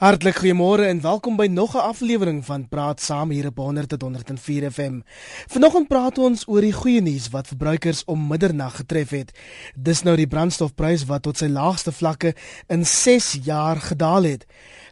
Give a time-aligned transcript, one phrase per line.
[0.00, 5.00] Hartlik goeiemôre en welkom by nog 'n aflewering van Praat Saam hier op 100.104 FM.
[5.46, 9.38] Vanoggend praat ons oor die goeie nuus wat verbruikers om middernag getref het.
[9.74, 12.34] Dis nou die brandstofprys wat tot sy laagste vlakke
[12.66, 14.46] in 6 jaar gedaal het.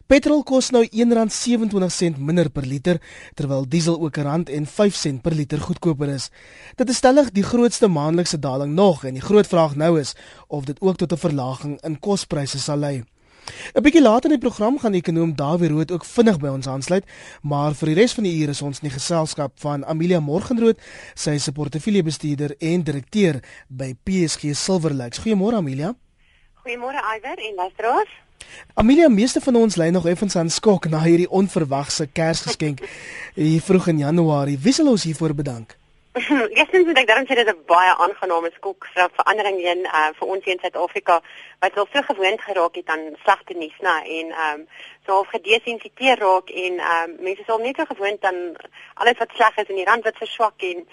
[0.07, 3.01] Petrol kos nou R1.27 minder per liter,
[3.33, 6.29] terwyl diesel ook R1.05 per liter goedkoper is.
[6.75, 10.13] Dit is stellig die grootste maandelikse daling nog en die groot vraag nou is
[10.47, 13.03] of dit ook tot 'n verlaging in kospryse sal lei.
[13.75, 17.05] 'n Bietjie later in die program gaan ekonom Dawie Rood ook vinnig by ons aansluit,
[17.41, 20.77] maar vir die res van die uur is ons in die geselskap van Amelia Morgenrood,
[21.15, 25.19] sy is 'n portefeuljebestuurder en direkteur by PSG Silverlakes.
[25.19, 25.95] Goeiemôre Amelia.
[26.65, 28.09] Goeiemôre Iwer en luisteraars.
[28.73, 32.81] Amelia, meeste van ons lê nog effens aan skok na hierdie onverwagse Kersgeskenk
[33.35, 34.57] hier vroeg in Januarie.
[34.57, 35.78] Wie sal ons hiervoor bedank?
[36.57, 40.09] Eerstens moet ek daarom sê dit is 'n baie aangename skok vir verandering in uh,
[40.17, 41.21] vir ons in Suid-Afrika
[41.61, 44.67] wat al so gewoond geraak het aan slegte nuus na en ehm um,
[45.05, 48.39] so half gedesensiteer raak en ehm um, mense is al net so gewoond aan
[48.93, 50.87] alles wat sleg is en die rand wat verswak en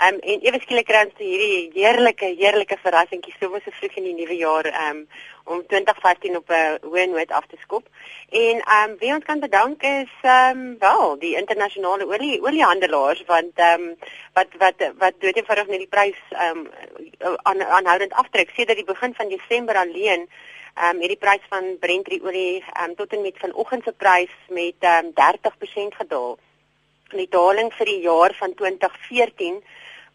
[0.00, 4.06] ehm um, en ewe skielik kry ons hierdie heerlike heerlike verrassingkie so so vroeg in
[4.08, 5.00] die nuwe jaar ehm um,
[5.52, 7.84] om 2015 op 'n hoë noot af te skop.
[8.30, 13.22] En ehm um, wie ons kan bedank is ehm um, wel die internasionale olie oliehandelaars
[13.32, 13.96] want ehm um,
[14.38, 18.92] wat wat wat dood eenvoudig net die prys ehm um, aan aanhoudend aftrek sedert die
[18.94, 23.22] begin van Desember alleen ehm um, hierdie prys van Brent olie ehm um, tot en
[23.22, 25.12] met vanoggend se prys met ehm um,
[25.92, 26.38] 30% gedaal.
[27.10, 29.62] Die daling vir die jaar van 2014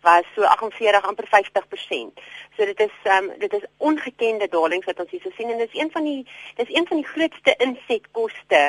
[0.05, 2.23] was so 48 amper 50%.
[2.55, 5.73] So dit is um, dit is ongekende dalings wat ons hier so sien en dit
[5.73, 6.21] is een van die
[6.61, 8.63] dis een van die grootste insetkoste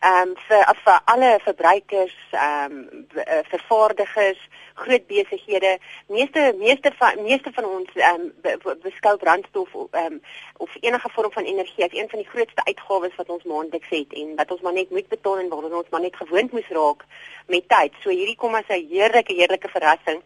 [0.00, 3.06] ehm um, vir vir alle verbruikers, ehm um,
[3.50, 4.38] vervaardigers,
[4.74, 5.78] groot besighede.
[6.06, 10.20] Meeste meeste van meeste van ons ehm um, beskou brandstof ehm um,
[10.56, 14.12] of enige vorm van energie as een van die grootste uitgawes wat ons maandeliks het
[14.12, 17.04] en wat ons maar net moet betaal en waaraan ons maar net gewoond moes raak
[17.46, 17.92] met tyd.
[18.02, 20.22] So hierdie kom as 'n heerlike heerlike verrassing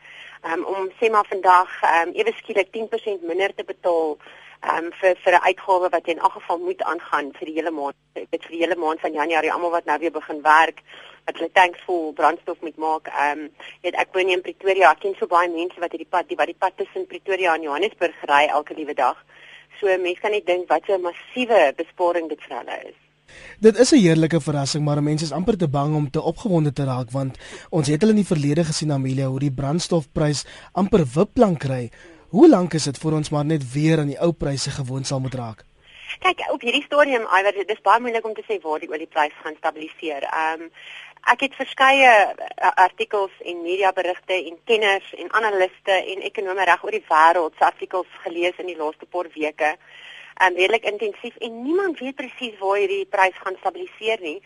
[0.52, 4.18] um, om sê maar vandag um, ewe skielik 10% minder te betaal
[4.70, 7.96] um, vir vir 'n uitgawe wat in elk geval moet aangaan vir die hele maand
[8.14, 10.82] dit vir die hele maand van Januarie almal wat nou weer begin werk
[11.26, 13.08] wat hulle tanks vol brandstof moet maak.
[13.08, 13.50] Ehm um,
[13.82, 14.90] weet ek woon in Pretoria.
[14.90, 17.62] Ek ken so baie mense wat hierdie pad die wat die pad tussen Pretoria en
[17.68, 19.18] Johannesburg ry elke liewe dag.
[19.80, 22.98] So mense kan net dink wat 'n massiewe besparing dit vir hulle is.
[23.60, 26.84] Dit is 'n heerlike verrassing, maar mense is amper te bang om te opgewonde te
[26.84, 27.38] raak want
[27.70, 31.90] ons het hulle in die verlede gesien Amelia hoe die brandstofprys amper wipplank ry.
[32.32, 35.20] Hoe lank is dit voor ons maar net weer aan die ou pryse gewoond sal
[35.20, 35.58] moet raak?
[36.24, 39.42] Kyk, op hierdie stadium, iwer dit is baie moeilik om te sê waar die oliepryse
[39.44, 40.24] gaan stabiliseer.
[40.24, 40.70] Ehm um,
[41.32, 46.96] ek het verskeie uh, artikels en mediaberigte en kenners en analiste en ekonome reg oor
[46.96, 49.76] die wêreld se artikels gelees in die laaste paar weke
[50.40, 54.38] um, redelik intensief en niemand weet presies waar hierdie prys gaan stabiliseer nie.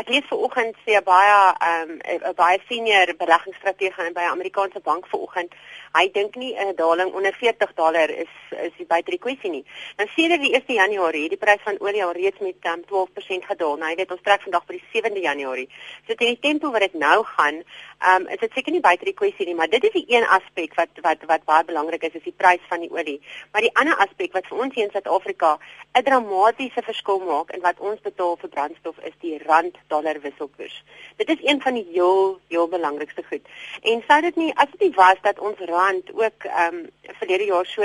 [0.00, 1.36] Ek lees vanoggend sê baie
[1.68, 5.52] um, 'n baie senior beleggingsstratege by 'n Amerikaanse bank vanoggend,
[5.94, 9.64] hy dink nie 'n daling onder 40 dollar is is die buite die kwessie nie.
[9.98, 13.46] Sê hulle die 1 Januarie het die prys van olie al reeds met um, 12%
[13.46, 13.76] gedaal.
[13.76, 15.68] Nou dit ons trek vandag vir die 7de Januarie.
[16.06, 17.62] So teen die tempo wat dit nou gaan,
[18.10, 20.74] um, is dit seker nie buite die kwessie nie, maar dit is die een aspek
[20.74, 23.20] wat wat wat baie belangrik is, is die prys van die olie.
[23.52, 25.58] Maar die ander aspek wat vir ons hier in Suid-Afrika
[25.94, 30.82] 'n dramatiese verskil maak in wat ons betaal vir brandstof is die rand-dollar wisselkoers.
[31.16, 33.46] Dit is een van die heel heel belangrikste goed.
[33.82, 36.90] En sou dit nie as dit nie was dat ons rand ook ehm um,
[37.20, 37.82] verlede jaar so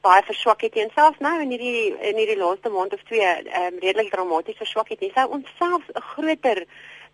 [0.00, 3.72] baie verswak het en selfs nou in hierdie in hierdie laaste maand of twee ehm
[3.72, 6.64] um, redelik dramaties verswak het, sou ons selfs 'n groter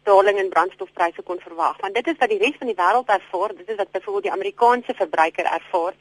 [0.04, 1.80] daling in brandstofpryse kon verwag.
[1.80, 4.36] Want dit is wat die res van die wêreld ervaar, dit is wat byvoorbeeld die
[4.38, 5.94] Amerikaanse verbruiker ervaar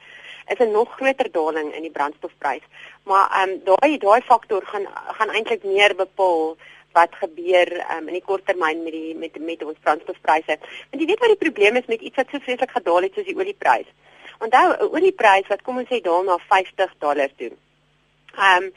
[0.48, 2.66] is 'n nog groter daling in die brandstofprys.
[3.04, 6.58] Maar ehm um, daai daai faktor gaan gaan eintlik meer bepaal
[6.94, 10.58] wat gebeur um, in die kort termyn met die met met ons brandstofpryse.
[10.90, 13.26] Want jy weet wat die probleem is met iets wat so vreeslik gedaal het soos
[13.26, 13.90] die olieprys.
[14.40, 17.52] Onthou, 'n olieprys wat kom ons sê daal na 50 dollar toe.
[18.38, 18.72] Ehm um,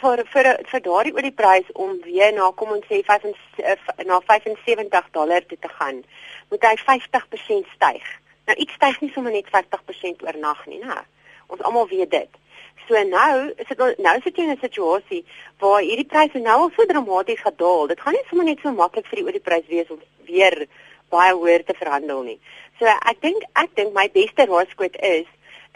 [0.00, 3.24] vir vir vir daardie olieprys om weer na kom ons sê 5
[3.58, 6.04] eh, na 75 dollar toe te gaan,
[6.50, 8.04] moet hy 50% styg.
[8.46, 11.02] Nou iets styg nie sommer net 50% oornag nie, né?
[11.46, 12.40] Ons almal weet dit.
[12.88, 15.24] So nou is dit nou sit jy in 'n situasie
[15.58, 17.86] waar hierdie pryse nou al so dramaties gedaal.
[17.86, 20.66] Dit gaan nie sommer net so maklik vir die olieprys wees om weer
[21.10, 22.40] baie hoër te verhandel nie.
[22.82, 25.26] So ek dink ek dink my beste raadskoot is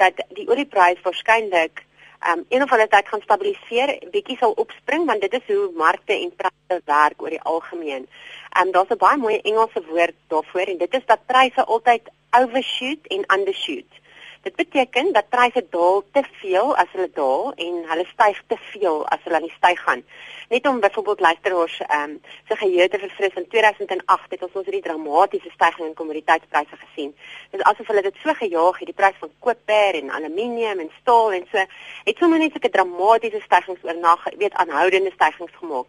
[0.02, 1.84] dat die olieprys waarskynlik
[2.26, 6.16] um, een of ander tyd gaan stabiliseer, bietjie sal opspring want dit is hoe markte
[6.16, 8.08] en pryse werk oor die algemeen.
[8.58, 12.10] En um, daar's 'n baie mooi Engelse woord daarvoor en dit is dat pryse altyd
[12.40, 14.02] overshoot en undershoot.
[14.46, 19.00] Dit beteken dat pryse daal te veel as hulle daal en hulle styg te veel
[19.08, 20.04] as hulle aan die styg gaan.
[20.48, 24.68] Net om byvoorbeeld luisteraars ehm um, se geheue te verfris in 2008 het ons ons
[24.68, 27.10] hierdie dramatiese stygings in kommoditeitspryse gesien.
[27.50, 31.32] Dit asof hulle dit so gejaag het, die prys van koper en aluminium en staal
[31.32, 31.66] en so
[32.04, 35.86] het sommer net sulke dramatiese stygings oornag, weet aanhoudende stygings gemaak.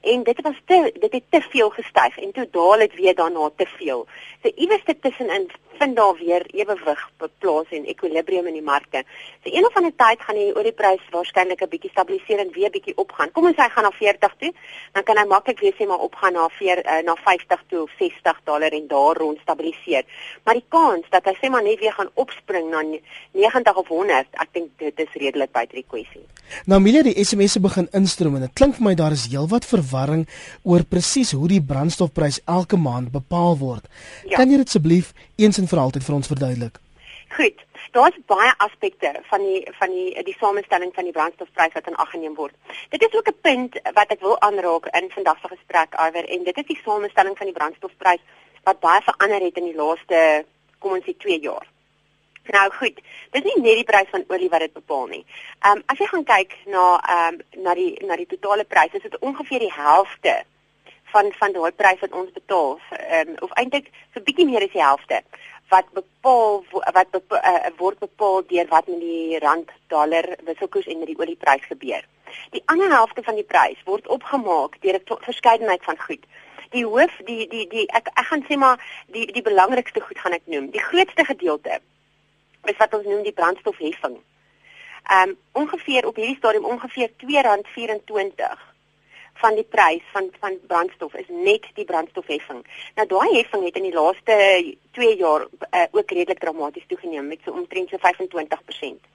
[0.00, 3.50] En dit was te dit het te veel gestyg en toe daal dit weer daarna
[3.56, 4.06] te veel.
[4.42, 9.04] So iewers tussenin vind daar weer ewewig beplaas en ekwilibrium in die markte.
[9.44, 12.96] So een of ander tyd gaan die olieprys waarskynlik 'n bietjie stabiliseer en weer bietjie
[12.96, 13.32] opgaan.
[13.32, 14.52] Kom ons sê hy gaan na 40 toe,
[14.92, 17.90] dan kan hy maklik weer sê maar opgaan na 4 uh, na 50 toe of
[17.98, 20.04] 60 dollar en daar rond stabiliseer.
[20.44, 22.82] Maar die kans dat hy sê maar net weer gaan opspring na
[23.32, 26.24] 90 of 100, ek dink dit is redelik buite die kwessie.
[26.66, 30.26] Nou Milie, die SMS'e begin instroom en dit klink vir my daar is heelwat verwarring
[30.62, 33.84] oor presies hoe die brandstofprys elke maand bepaal word.
[34.26, 34.36] Ja.
[34.36, 36.80] Kan jy dit asseblief eens en vir altyd vir ons verduidelik?
[37.36, 37.69] Goed.
[37.90, 42.10] Daar's baie aspekte van die van die die samestelling van die brandstofprys wat in ag
[42.10, 42.54] geneem word.
[42.88, 46.44] Dit is ook 'n punt wat ek wil aanraak in vandag se gesprek oor en
[46.44, 48.22] dit is die samestelling van die brandstofprys
[48.62, 50.44] wat baie verander het in die laaste
[50.78, 51.66] kom ons sê 2 jaar.
[52.44, 53.00] Nou goed,
[53.30, 55.24] dis nie net die prys van olie wat dit bepaal nie.
[55.60, 58.92] Ehm um, as jy gaan kyk na ehm um, na die na die totale prys,
[58.92, 60.42] is dit ongeveer die helfte
[61.12, 62.78] van van daai prys wat ons betaal.
[62.90, 65.22] Ehm um, of eintlik so bietjie meer as die helfte
[65.70, 70.86] wat bepaal wat bepaal, uh, eh, word bepaal deur wat met die rand dollar wisselkoers
[70.86, 72.04] en met die olieprys gebeur.
[72.50, 76.24] Die ander helfte van die prys word opgemaak deur 'n verskeidenheid van goed.
[76.70, 80.32] Die hoof die die die ek ek gaan sê maar die die belangrikste goed gaan
[80.32, 80.70] ek noem.
[80.70, 81.80] Die grootste gedeelte
[82.64, 84.18] is wat ons noem die brandstofheffing.
[85.10, 88.69] Ehm um, ongeveer op hierdie stadium ongeveer R2.24
[89.40, 92.64] van die prys van van brandstof is net die brandstofheffing.
[92.94, 94.36] Nou daai heffing het in die laaste
[94.98, 99.08] 2 jaar uh, ook redelik dramaties toegeneem met so omtrent so 25%.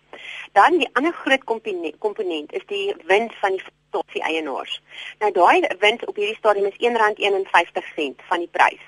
[0.57, 4.81] Dan die ander groot komponent, komponent is die wins van die stasie eienaars.
[5.19, 8.83] Nou daai wins op hierdie stadium is R1.51 van die prys.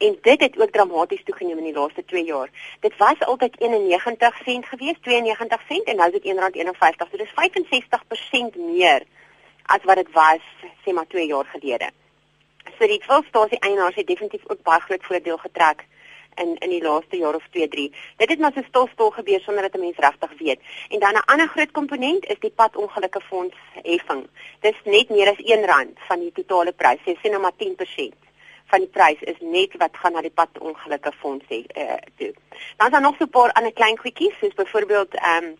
[0.00, 2.48] En dit het ook dramaties toegeneem in die laaste 2 jaar.
[2.80, 7.10] Dit was altyd 91 sent gewees, 92 sent en nou is dit R1.51.
[7.10, 7.34] So dis
[8.56, 9.04] 65% meer
[9.76, 10.44] as wat dit was
[10.84, 11.90] sê maar 2 jaar gelede.
[12.78, 15.84] So die volstasie eienaars het definitief ook baie groot voordeel getrek
[16.42, 17.92] in in die laaste jaar of 2 3.
[18.16, 20.60] Dit het maar so stil stil gebeur sonder dat 'n mens regtig weet.
[20.88, 24.26] En dan 'n ander groot komponent is die padongelukke fonds heffing.
[24.60, 27.04] Dis net meer as R1 van die totale prys.
[27.04, 28.14] Jy sien nou maar 10%
[28.66, 32.32] van die prys is net wat gaan na die padongelukke fonds hê uh, toe.
[32.76, 35.56] Dan is daar nog so 'n paar ander klein goedjies soos byvoorbeeld ehm um,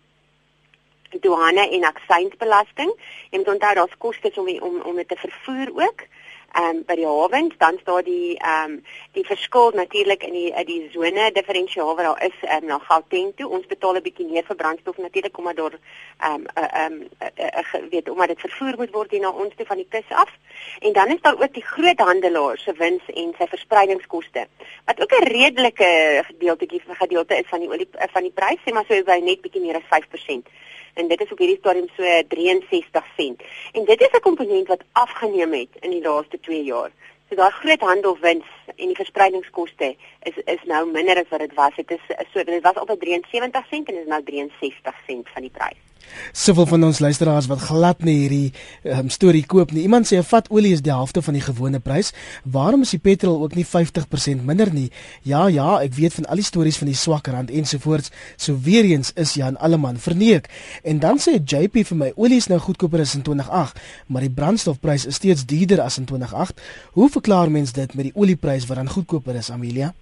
[1.19, 2.93] douane en aksiesbelasting.
[3.29, 6.07] Jy moet onthou daar's kostes om om om dit te vervoer ook.
[6.51, 8.83] Ehm um, by die hawens dan staan die ehm um,
[9.15, 13.31] die verskil natuurlik in die in die sone diferensiaal wat daar is um, na Gauteng
[13.35, 13.47] toe.
[13.47, 15.77] Ons betaal 'n bietjie meer vir brandstof natuurlik omdat daar
[16.19, 20.09] ehm ehm weet omdat dit vervoer moet word hier na ons toe van die kus
[20.09, 20.31] af.
[20.79, 24.47] En dan is daar ook die groot handelaar se wins en sy verspreidingskoste
[24.85, 28.85] wat ook 'n redelike gedeeltetjie gedeelte is van die olie van die prys, sê maar
[28.87, 30.47] so by net bietjie meer as 5%
[30.93, 33.41] en dit is op hierdie stadium so 63 sent.
[33.71, 36.91] En dit is 'n komponent wat afgeneem het in die laaste 2 jaar.
[37.29, 41.75] So daai groot handelwins en die verspreidingskoste is is nou minder as wat dit was.
[41.75, 42.03] Dit is
[42.33, 45.90] so dit was altyd 73 sent en is nou 63 sent van die prys.
[46.31, 48.53] Soveel van ons luisteraars wat glad nie hierdie
[48.83, 49.83] um, storie koop nie.
[49.83, 52.13] Iemand sê 'n vat olie is die helfte van die gewone prys.
[52.43, 54.91] Waarom is die petrol ook nie 50% minder nie?
[55.21, 58.11] Ja, ja, ek weet van al die stories van die swak rand ensovoorts.
[58.37, 60.49] So weer eens is Jan Alleman verneek.
[60.83, 64.29] En dan sê JP vir my olie is nou goedkoper as in 2008, maar die
[64.29, 66.61] brandstofprys is steeds duurder as in 2008.
[66.91, 69.93] Hoe verklaar mens dit met die olieprys wat dan goedkoper is, Amelia?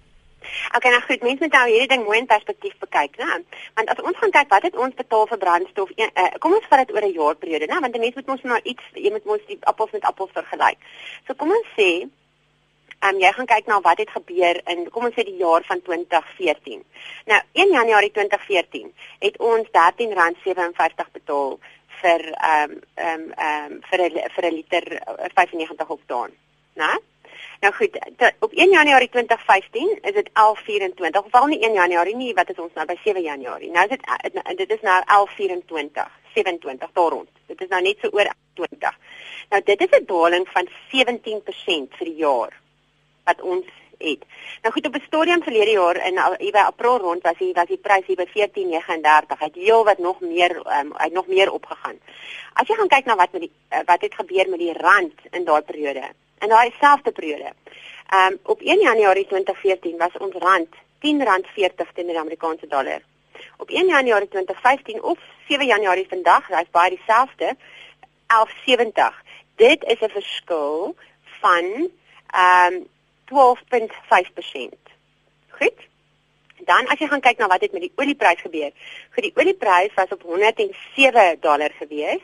[0.76, 3.40] Okay, nou goed, mense moet nou hierdie ding mooi in perspektief bekyk, né?
[3.78, 6.86] Want as ons gaan kyk wat het ons betaal vir brandstof, uh, kom ons vat
[6.86, 7.80] dit oor 'n jaarperiode, né?
[7.80, 10.78] Want die mense moet mos nou iets, jy moet mos die appels met appels vergelyk.
[11.26, 11.90] So kom ons sê,
[13.00, 15.62] ehm um, jy gaan kyk na wat het gebeur in kom ons sê die jaar
[15.64, 16.84] van 2014.
[17.26, 21.58] Nou, 1 Januarie 2014 het ons R13.57 betaal
[22.00, 24.84] vir ehm um, ehm um, ehm um, vir 'n vir 'n liter
[25.34, 26.30] 95 eh, oktaan,
[26.74, 26.92] né?
[27.60, 31.24] Nou goed, te, op 1 Januarie 2015 is dit 1124.
[31.24, 33.70] Of al nie 1 Januarie nie, wat is ons nou by 7 Januarie?
[33.70, 37.28] Nou is dit eh, dit is nou 1124, 27 daar rond.
[37.46, 38.96] Dit is nou net so oor 20.
[39.50, 42.56] Nou dit is 'n daling van 17% vir die jaar
[43.24, 43.66] wat ons
[43.98, 44.24] het.
[44.62, 47.68] Nou goed, op 'n stadium verlede jaar in hier by April rond was hier was
[47.68, 49.38] die prys hier by 14.39.
[49.38, 52.00] Het heel wat nog meer um, het nog meer opgegaan.
[52.52, 55.14] As jy gaan kyk na wat met die uh, wat het gebeur met die rand
[55.30, 57.52] in daai periode in daai selfde periode.
[58.10, 60.68] Ehm um, op 1 Januarie 2014 was ons rand
[61.00, 63.00] R10.40 teen die Amerikaanse dollar.
[63.56, 65.18] Op 1 Januarie 2015 of
[65.48, 67.56] 7 Januarie vandag, hy's baie dieselfde,
[68.26, 69.20] 11.70.
[69.56, 70.96] Dit is 'n verskil
[71.40, 71.90] van
[72.26, 72.88] ehm um,
[73.30, 74.78] 12.5%.
[75.48, 75.78] Goed?
[76.64, 78.72] Dan as jy gaan kyk na wat het met die oliepryse gebeur.
[79.14, 82.22] Goed, die oliepryse was op 107 dollar gewees.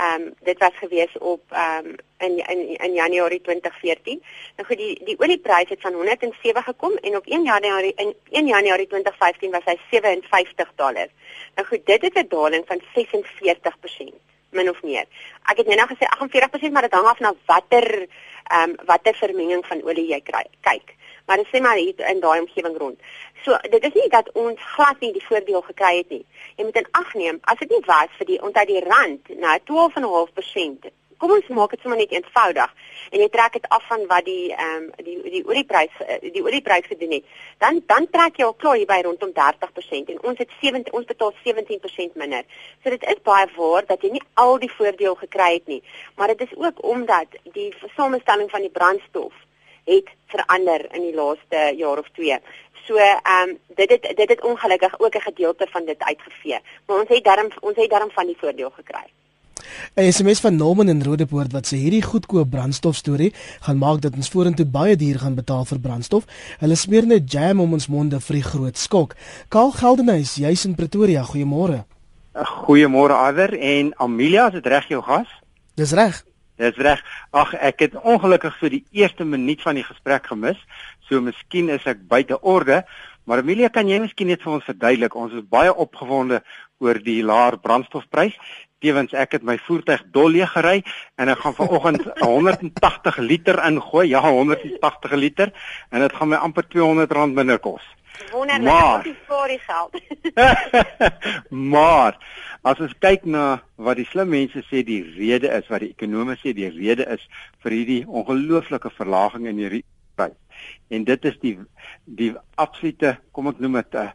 [0.00, 4.22] Ehm um, dit was gewees op ehm um, in, in in Januarie 2014.
[4.56, 8.46] Nou goed, die die oliepryse het van 107 gekom en op 1 Januarie in 1
[8.46, 11.08] Januarie 2015 was hy 57 dollar.
[11.54, 14.14] Nou goed, dit is 'n daling van 46%
[14.50, 15.04] min of meer.
[15.50, 18.06] Ek het net nou gesê 48%, maar dit hang af na watter
[18.46, 20.44] ehm um, watter vermenging van olie jy kry.
[20.60, 20.94] Kyk,
[21.30, 22.98] maar dit sê maar hier in daai omgewing rond.
[23.44, 26.24] So dit is nie dat ons glad nie die voordeel gekry het nie.
[26.56, 29.58] Jy moet in ag neem as dit nie was vir die onthou die rand na
[29.70, 30.88] 12.5%.
[31.22, 32.72] Kom ons maak dit sommer net eenvoudig
[33.12, 36.90] en jy trek dit af van wat die ehm um, die die oliepryse die oliepryse
[36.90, 37.36] gedoen het.
[37.62, 41.06] Dan dan trek jy al klaar hier by rondom 30% en ons het 7 ons
[41.12, 42.42] betaal 17% minder.
[42.82, 45.82] So dit is baie waar dat jy nie al die voordeel gekry het nie,
[46.16, 49.46] maar dit is ook omdat die samestelling van die brandstof
[49.94, 52.38] het verander in die laaste jaar of twee.
[52.86, 56.58] So ehm um, dit het dit het ongelukkig ook 'n gedeelte van dit uitgevee.
[56.86, 59.06] Maar ons het darm ons het darm van die voordeel gekry.
[59.94, 64.14] 'n SMS van Norman in Rodepoort wat sê hierdie goedkoop brandstof storie gaan maak dat
[64.14, 66.24] ons vorentoe baie duur gaan betaal vir brandstof.
[66.58, 69.14] Hulle smeer net jam om ons monde vir die groot skok.
[69.48, 71.22] Kaal Geldenhuys, jy's in Pretoria.
[71.22, 71.84] Goeiemôre.
[72.66, 75.26] Goeiemôre Aver en Amelia, is dit reg jou gas?
[75.74, 76.24] Dis reg.
[76.60, 77.00] Dis reg.
[77.32, 80.58] Ag, ek het ongelukkig so die eerste minuut van die gesprek gemis.
[81.08, 82.82] So miskien is ek buite orde,
[83.24, 85.16] maar Amelia, kan jy miskien net vir ons verduidelik?
[85.16, 86.42] Ons is baie opgewonde
[86.84, 88.36] oor die laer brandstofprys.
[88.80, 90.80] Tevens ek het my voertuig dolle gery
[91.20, 94.08] en ek gaan vanoggend 180 liter ingooi.
[94.12, 95.54] Ja, 180 liter
[95.90, 97.84] en dit gaan my amper 200 rand minder kos.
[98.32, 100.00] Wonderlik, maar, die geld.
[101.72, 102.18] maar
[102.62, 106.36] as ons kyk na wat die slim mense sê die rede is, wat die ekonome
[106.40, 107.24] sê die rede is
[107.64, 109.84] vir hierdie ongelooflike verlaging in die
[110.14, 110.36] prys.
[110.92, 111.56] En dit is die
[112.04, 114.12] die absolute, kom ek noem dit 'n uh,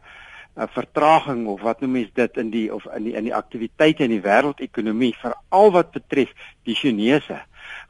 [0.56, 4.06] 'n vertraging of wat noem mens dit in die of in die in die aktiwiteite
[4.06, 6.32] in die wêreldekonomie veral wat betref
[6.64, 7.42] die Chinese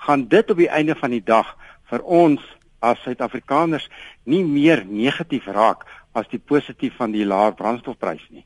[0.02, 1.54] gaan dit op die einde van die dag
[1.90, 2.42] vir ons
[2.82, 3.86] as Suid-Afrikaners
[4.24, 8.44] nie meer negatief raak as die positief van die laer brandstofprys nie.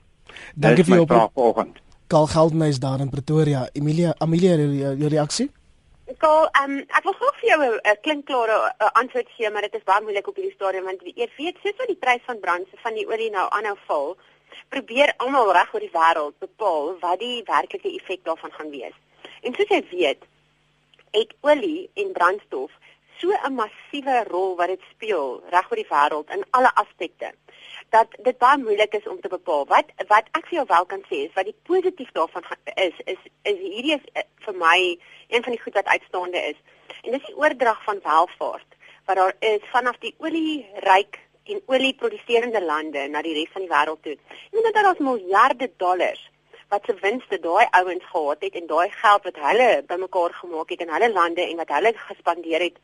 [0.54, 1.78] Dankie vir jou oggend.
[2.10, 3.68] Karl Geldenhuys daar in Pretoria.
[3.72, 5.50] Emilia, Amelia, jou reaksie?
[6.18, 8.56] Karl, um, ek wil graag vir jou 'n klinkklare
[9.02, 11.86] antwoord gee, maar dit is baie moeilik op hierdie stadium want jy weet soos wat
[11.86, 14.16] die prys van brandstof van die olie nou aanhou val,
[14.68, 18.96] probeer almal reg oor die wêreld bepaal wat die werklike effek daarvan gaan wees.
[19.42, 20.22] En soos jy weet,
[21.12, 22.70] het olie en brandstof
[23.20, 27.32] so 'n massiewe rol wat dit speel reg oor die wêreld in alle aspekte
[27.90, 31.02] dat dit baie moeilik is om te bepaal wat wat ek vir jou wel kan
[31.11, 32.44] sê is wat die positief daarvan
[32.75, 34.78] is is is hierdie is eh, vir my
[35.28, 36.59] een van die goed wat uitstaande is
[37.02, 41.18] en dis die oordrag van welvaart wat daar is vanaf die olieryk
[41.50, 44.16] en olieproduserende lande na die res van die wêreld toe.
[44.52, 46.23] Jy weet dat daar miljarde dollars
[46.70, 50.85] wat se winste daai ouens gehad het en daai geld wat hulle bymekaar gemaak het
[50.85, 52.78] in hulle lande en wat hulle gespandeer het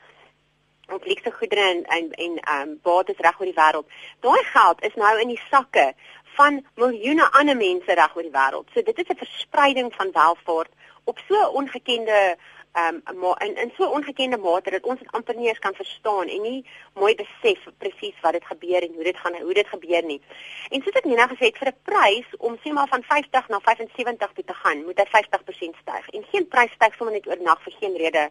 [0.93, 3.89] op luxe goedere en en en ehm um, bates reg oor die wêreld.
[4.21, 5.95] Daai geld is nou in die sakke
[6.37, 8.69] van miljoene ander mense reg oor die wêreld.
[8.73, 10.73] So dit is 'n verspreiding van welvaart
[11.05, 12.37] op so 'n ongekende
[12.73, 15.59] ehm um, maar in in so 'n ongekende mate dat ons dit amper nie eens
[15.59, 19.55] kan verstaan en nie mooi besef presies wat dit gebeur en hoe dit gaan hoe
[19.55, 20.21] dit gebeur nie.
[20.69, 23.61] En soos ek nou gesê het vir 'n prys om sê maar van 50 na
[23.61, 26.09] 75 toe te gaan, moet hy 50% styg.
[26.09, 28.31] En geen prys styg sommer net oornag vir geen rede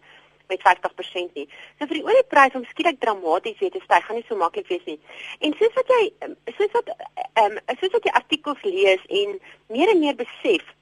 [0.51, 1.47] met 50% nie.
[1.77, 4.85] So vir die oliepryse om skielik dramaties weer te styg, gaan nie so maklik wees
[4.89, 4.99] nie.
[5.39, 6.01] En soos wat jy
[6.57, 9.37] soos wat ehm um, soos wat jy artikels lees en
[9.73, 10.73] meer en meer besef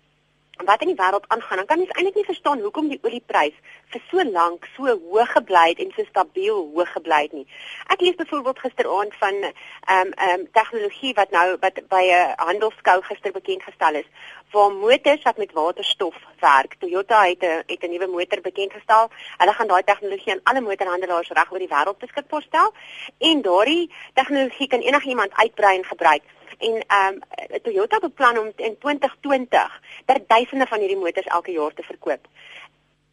[0.58, 3.56] wat in die wêreld aangaan, dan kan jy eintlik nie verstaan hoekom die olieprys
[3.94, 7.46] vir so lank so hoog gebly het en so stabiel hoog gebly het nie.
[7.94, 9.54] Ek lees byvoorbeeld gisteraand van ehm
[9.98, 14.10] um, ehm um, tegnologie wat nou wat by 'n handelskou gister bekend gestel is
[14.54, 16.76] waar motors wat met waterstof werk.
[16.80, 19.10] Toyota het 'n het 'n nuwe motor bekend gestel.
[19.38, 22.74] Hulle gaan daai tegnologie aan alle motorhandelaars reg oor die wêreld beskikbaar stel
[23.18, 26.24] en daardie tegnologie kan enigiemand uitbrei en gebruik
[26.58, 31.74] en ehm um, Toyota beplan om in 2020 ter duisende van hierdie motors elke jaar
[31.74, 32.28] te verkoop.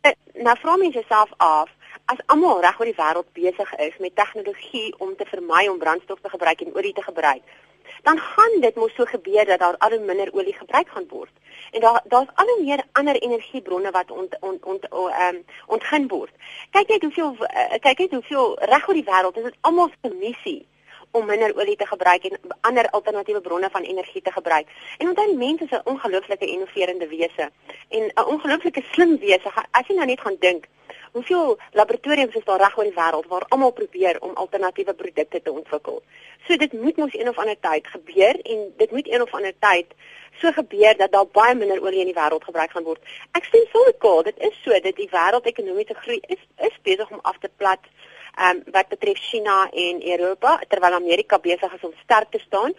[0.01, 1.71] Eh, nou vra mens jouself af
[2.05, 6.21] as almal reg oor die wêreld besig is met tegnologie om te vermy om brandstof
[6.21, 7.43] te gebruik en olie te gebruik,
[8.03, 11.31] dan gaan dit mos so gebeur dat daar al hoe minder olie gebruik gaan word.
[11.71, 16.09] En daar daar's al hoe meer ander energiebronne wat ont ont ont ehm um, ontgin
[16.09, 16.33] word.
[16.71, 20.15] Kyk net hoeveel uh, kyk net hoeveel reg oor die wêreld is dit almal se
[20.15, 20.67] missie
[21.11, 24.69] om minder olie te gebruik en ander alternatiewe bronne van energie te gebruik.
[24.99, 27.51] En onthou die mense is 'n ongelooflike innoverende wese
[27.89, 29.51] en 'n ongelooflike slim wese.
[29.71, 30.67] As jy nou net gaan dink,
[31.13, 35.53] hoeveel laboratoriums is daar reg oor die wêreld waar almal probeer om alternatiewe produkte te
[35.53, 36.03] ontwikkel.
[36.47, 39.55] So dit moet mos een of ander tyd gebeur en dit moet een of ander
[39.59, 39.87] tyd
[40.41, 43.03] so gebeur dat daar baie minder olie in die wêreld gebruik gaan word.
[43.33, 47.11] Ek stem saam met Karl, dit is so dat die wêreldekonomiese groei is is besig
[47.11, 47.91] om af te plat
[48.47, 52.75] um, wat betref China en Europa terwyl Amerika besig is om sterk te staan.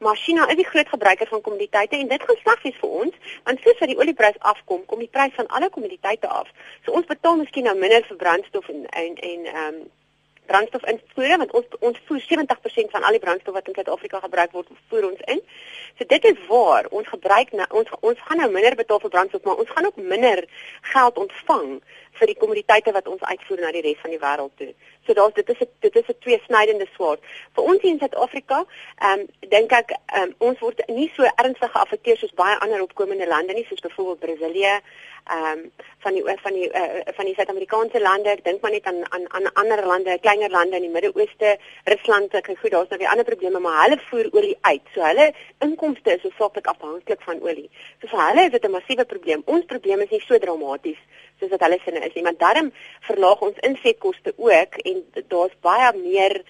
[0.00, 3.16] Maar China is die groot gebruiker van kommoditeite en dit gaan sleg wees vir ons
[3.44, 6.48] want soos wat die olieprys afkom, kom die prys van alle kommoditeite af.
[6.84, 9.82] So ons betaal miskien nou minder vir brandstof en en en ehm um,
[10.46, 14.52] brandstof invoer want ons ons voer 70% van al die brandstof wat in Suid-Afrika gebruik
[14.56, 15.40] word voer ons in.
[15.98, 19.44] So dit is waar ons gebruik nou ons ons gaan nou minder betaal vir brandstof
[19.46, 20.44] maar ons gaan ook minder
[20.94, 21.68] geld ontvang
[22.18, 24.72] vir die kommoditeite wat ons uitvoer na die res van die wêreld toe.
[25.06, 27.20] So daar's dit is 'n dit is 'n tweesnydende swaard.
[27.54, 28.64] Vir ons in Suid-Afrika,
[28.98, 32.82] ehm um, dink ek ehm um, ons word nie so ernstig geaffekteer soos baie ander
[32.82, 34.80] opkomende lande nie, soos byvoorbeeld Brasilië,
[35.24, 38.30] ehm um, van die van die uh, van die Suid-Amerikaanse lande.
[38.30, 42.34] Ek dink maar net aan aan aan ander lande, kleiner lande in die Midde-Ooste, Rusland,
[42.34, 44.82] ek goed, daar's nou weer ander probleme, maar hulle voer olie uit.
[44.94, 47.70] So hulle inkomste is hoofsaaklik afhanklik van olie.
[48.00, 49.42] So vir hulle is dit 'n massiewe probleem.
[49.46, 50.98] Ons probleem is nie so dramaties
[51.42, 52.72] soos wat hulle sinne is nie, maar daarom
[53.10, 55.02] verlaag ons insetkoste ook en
[55.34, 56.42] daar's baie meer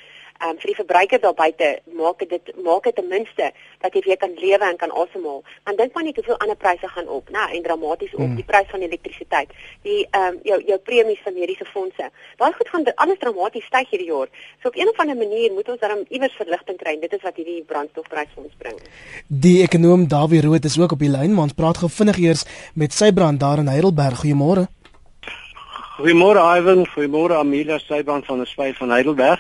[0.43, 1.69] um, vir die verbruiker daar buite
[1.99, 3.51] maak dit maak dit ten minste
[3.83, 5.43] dat jy weer kan lewe en kan asemhaal.
[5.67, 8.37] Want dink maar net hoeveel ander pryse gaan op, né, en dramaties op, hmm.
[8.39, 9.55] die prys van elektrisiteit,
[9.87, 12.11] die ehm um, jou jou premies van mediese fondse.
[12.43, 14.29] Daai goed gaan alles dramaties styg hierdie jaar.
[14.63, 16.99] So op 'n of ander manier moet ons dan iewers verligting kry.
[17.01, 18.79] Dit is wat hierdie brandstofprys vir ons bring.
[19.27, 22.45] Die ekonom Dawie Rood is ook op die lyn, maar ons praat gou vinnig eers
[22.75, 24.21] met sy brand daar in Heidelberg.
[24.23, 24.82] Goeiemôre.
[26.03, 29.39] Goeiemôre Ivan, goeiemôre Amelia Sybrand van der Spy van Heidelberg.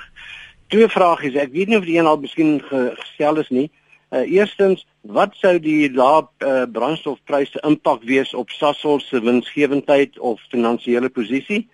[0.70, 3.64] Twee vrae is, ek weet nie of die een al miskien gestel is nie.
[4.14, 10.38] Uh eerstens, wat sou die lae uh, brandstofpryse impak wees op Sasol se winsgewendheid of
[10.54, 11.64] finansiële posisie?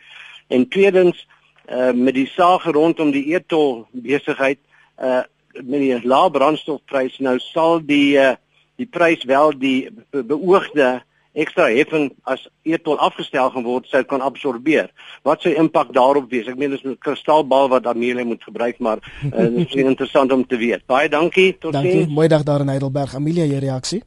[0.49, 1.21] En tweedens,
[1.68, 4.62] uh met die saag rondom die etol besigheid,
[4.97, 5.21] uh
[5.59, 8.39] met die lae brandstofprys nou sal die uh
[8.80, 11.02] die prys wel die beoogde
[11.42, 14.90] ekstra heffing as etol afgestel gaan word sou kan absorbeer.
[15.26, 16.48] Wat sou impak daarop wees?
[16.50, 20.46] Ek meen dis 'n kristalbal wat Amelia moet gebruik, maar uh, dit is interessant om
[20.46, 20.86] te weet.
[20.86, 21.58] Baie dankie.
[21.58, 21.82] Tot sien.
[21.82, 22.06] Dankie.
[22.08, 23.14] Mooi dag daar in Heidelberg.
[23.14, 24.02] Amelia, jou reaksie?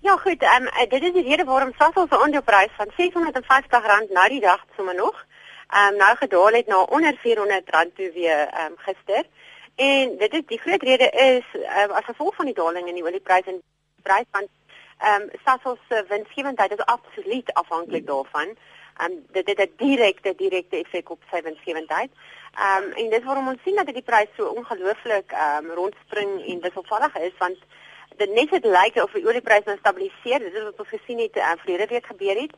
[0.00, 0.42] Ja, goed.
[0.42, 4.64] Ehm um, dit is die rede waarom Sasol se aandeleprys van R650 nou die dag
[4.76, 5.26] sommer nog
[5.68, 9.24] ehm um, nou gedaal het na onder R400 toe weer ehm um, gister.
[9.74, 13.04] En dit is die groot rede is um, as gevolg van die daling in die
[13.04, 13.62] oliepryse en
[14.02, 14.46] prys van
[14.98, 18.56] Ehm um, Sasol se winsgewendheid is absoluut afhanklik daarvan.
[18.96, 22.10] Ehm um, dit het 'n direkte direkte effek op sy winsgewendheid.
[22.54, 26.30] Ehm um, en dis waarom ons sien dat die prys so ongelooflik ehm um, rondspring
[26.46, 27.58] en wisselvallig is want
[28.16, 30.38] dit net het lyk of die oliepryse nou stabiliseer.
[30.38, 32.54] Dit is wat ons gesien het uh, vrede week gebeur het.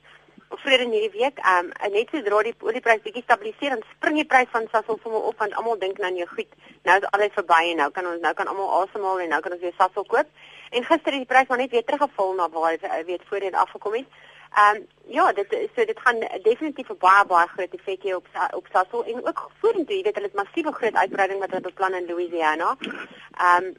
[0.48, 4.16] Of vrede in hierdie week, ehm um, net sodra die oliepryse bietjie stabiliseer, dan spring
[4.16, 6.48] die prys van Sasol sommer op want almal dink nou nee, goed,
[6.82, 9.52] nou is alles verby en nou kan ons nou kan almal asemhaal en nou kan
[9.52, 10.32] ons weer Sasol koop.
[10.70, 13.94] En gister het die prys maar net weer teruggeval na waar hy weet voorheen afgekom
[13.94, 14.06] het.
[14.50, 18.26] Ehm um, ja, dit so dit gaan definitief 'n baie baie groot effek hê op
[18.54, 21.94] op Sasol en ook vorentoe, jy weet hulle het massiewe groot uitbreiding wat hulle beplan
[21.94, 22.76] in Louisiana.
[22.80, 23.74] Ehm um,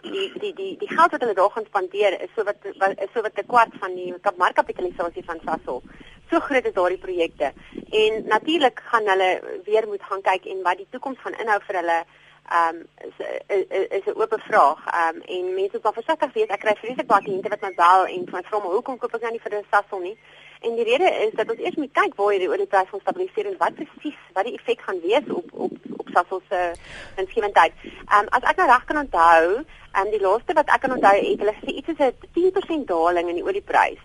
[0.00, 3.22] die die die die geld wat hulle daar gaan spandeer is so wat is so
[3.22, 5.82] wat 'n kwart van die markkapitalisasie van Sasol.
[6.30, 7.52] So groot is daardie projekte.
[7.90, 11.76] En natuurlik gaan hulle weer moet gaan kyk en wat die toekoms gaan inhou vir
[11.76, 12.04] hulle
[12.48, 14.80] ehm um, is is 'n oop vraag.
[14.86, 16.46] Ehm um, en mense moet wel versigtig wees.
[16.48, 19.20] Ek kry vreeslik baie kliënte wat my bel en van vra maar hoekom koop ek
[19.20, 20.16] nou nie vir 'n Sasol nie?
[20.60, 23.58] En die rede is dat ons eers moet kyk waar hierdie olieprys gaan stabiliseer en
[23.58, 26.72] wat presies wat die effek gaan wees op op op Sasol se
[27.16, 27.72] winsgewendheid.
[27.84, 29.44] Ehm um, as ek nou reg kan onthou,
[29.92, 32.86] ehm um, die laaste wat ek kan onthou het hulle gesê iets soos 'n 10%
[32.86, 34.02] daling in die olieprys.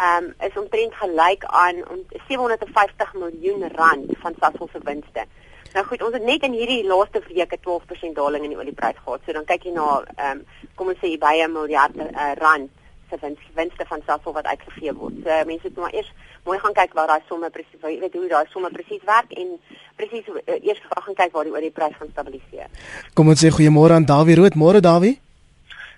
[0.00, 5.26] Ehm um, is omtrent gelyk aan om 750 miljoen rand van Sasol se winste.
[5.72, 8.98] Nou goed, ons het net in hierdie laaste week 'n 12% daling in die olieprys
[9.04, 9.20] gehad.
[9.26, 12.70] So dan kyk jy na ehm um, kom ons sê by 'n miljard uh, rand
[13.08, 15.14] se winste van Sasol wat uitgegee word.
[15.24, 16.12] So mense moet maar eers
[16.44, 19.58] mooi gaan kyk waar daai somme presies, jy weet hoe daai somme presies werk en
[19.96, 22.68] presies uh, eers gaan kyk waar die olieprys gaan stabiliseer.
[23.14, 24.54] Kom ons sê goeiemôre aan Dawie Rood.
[24.54, 25.20] Môre Dawie.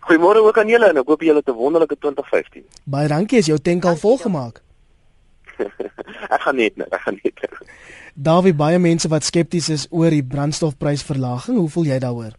[0.01, 2.65] Goeiemôre ook aan julle en ek hoop julle het 'n wonderlike 2015.
[2.85, 4.61] Baie dankie, is jou tank al volgemaak?
[6.35, 7.39] ek gaan net, ek gaan net.
[8.15, 12.37] Dawie baie mense wat skepties is oor die brandstofprysverlaging, hoe voel jy daaroor?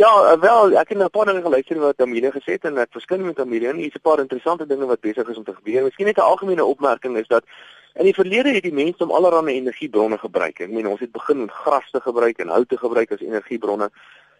[0.00, 2.88] Ja, eh, wel, ek het 'n paar dinge geluister wat Amelia gesê het en ek
[2.92, 5.82] verskyn met Amelia en hier's 'n paar interessante dinge wat besig is om te gebeur.
[5.82, 7.44] Miskien net 'n algemene opmerking is dat
[7.92, 10.60] In die verlede het die mense om allerlei energiebronne gebruik.
[10.64, 13.90] Ek meen ons het begin met gras te gebruik en hout te gebruik as energiebronne.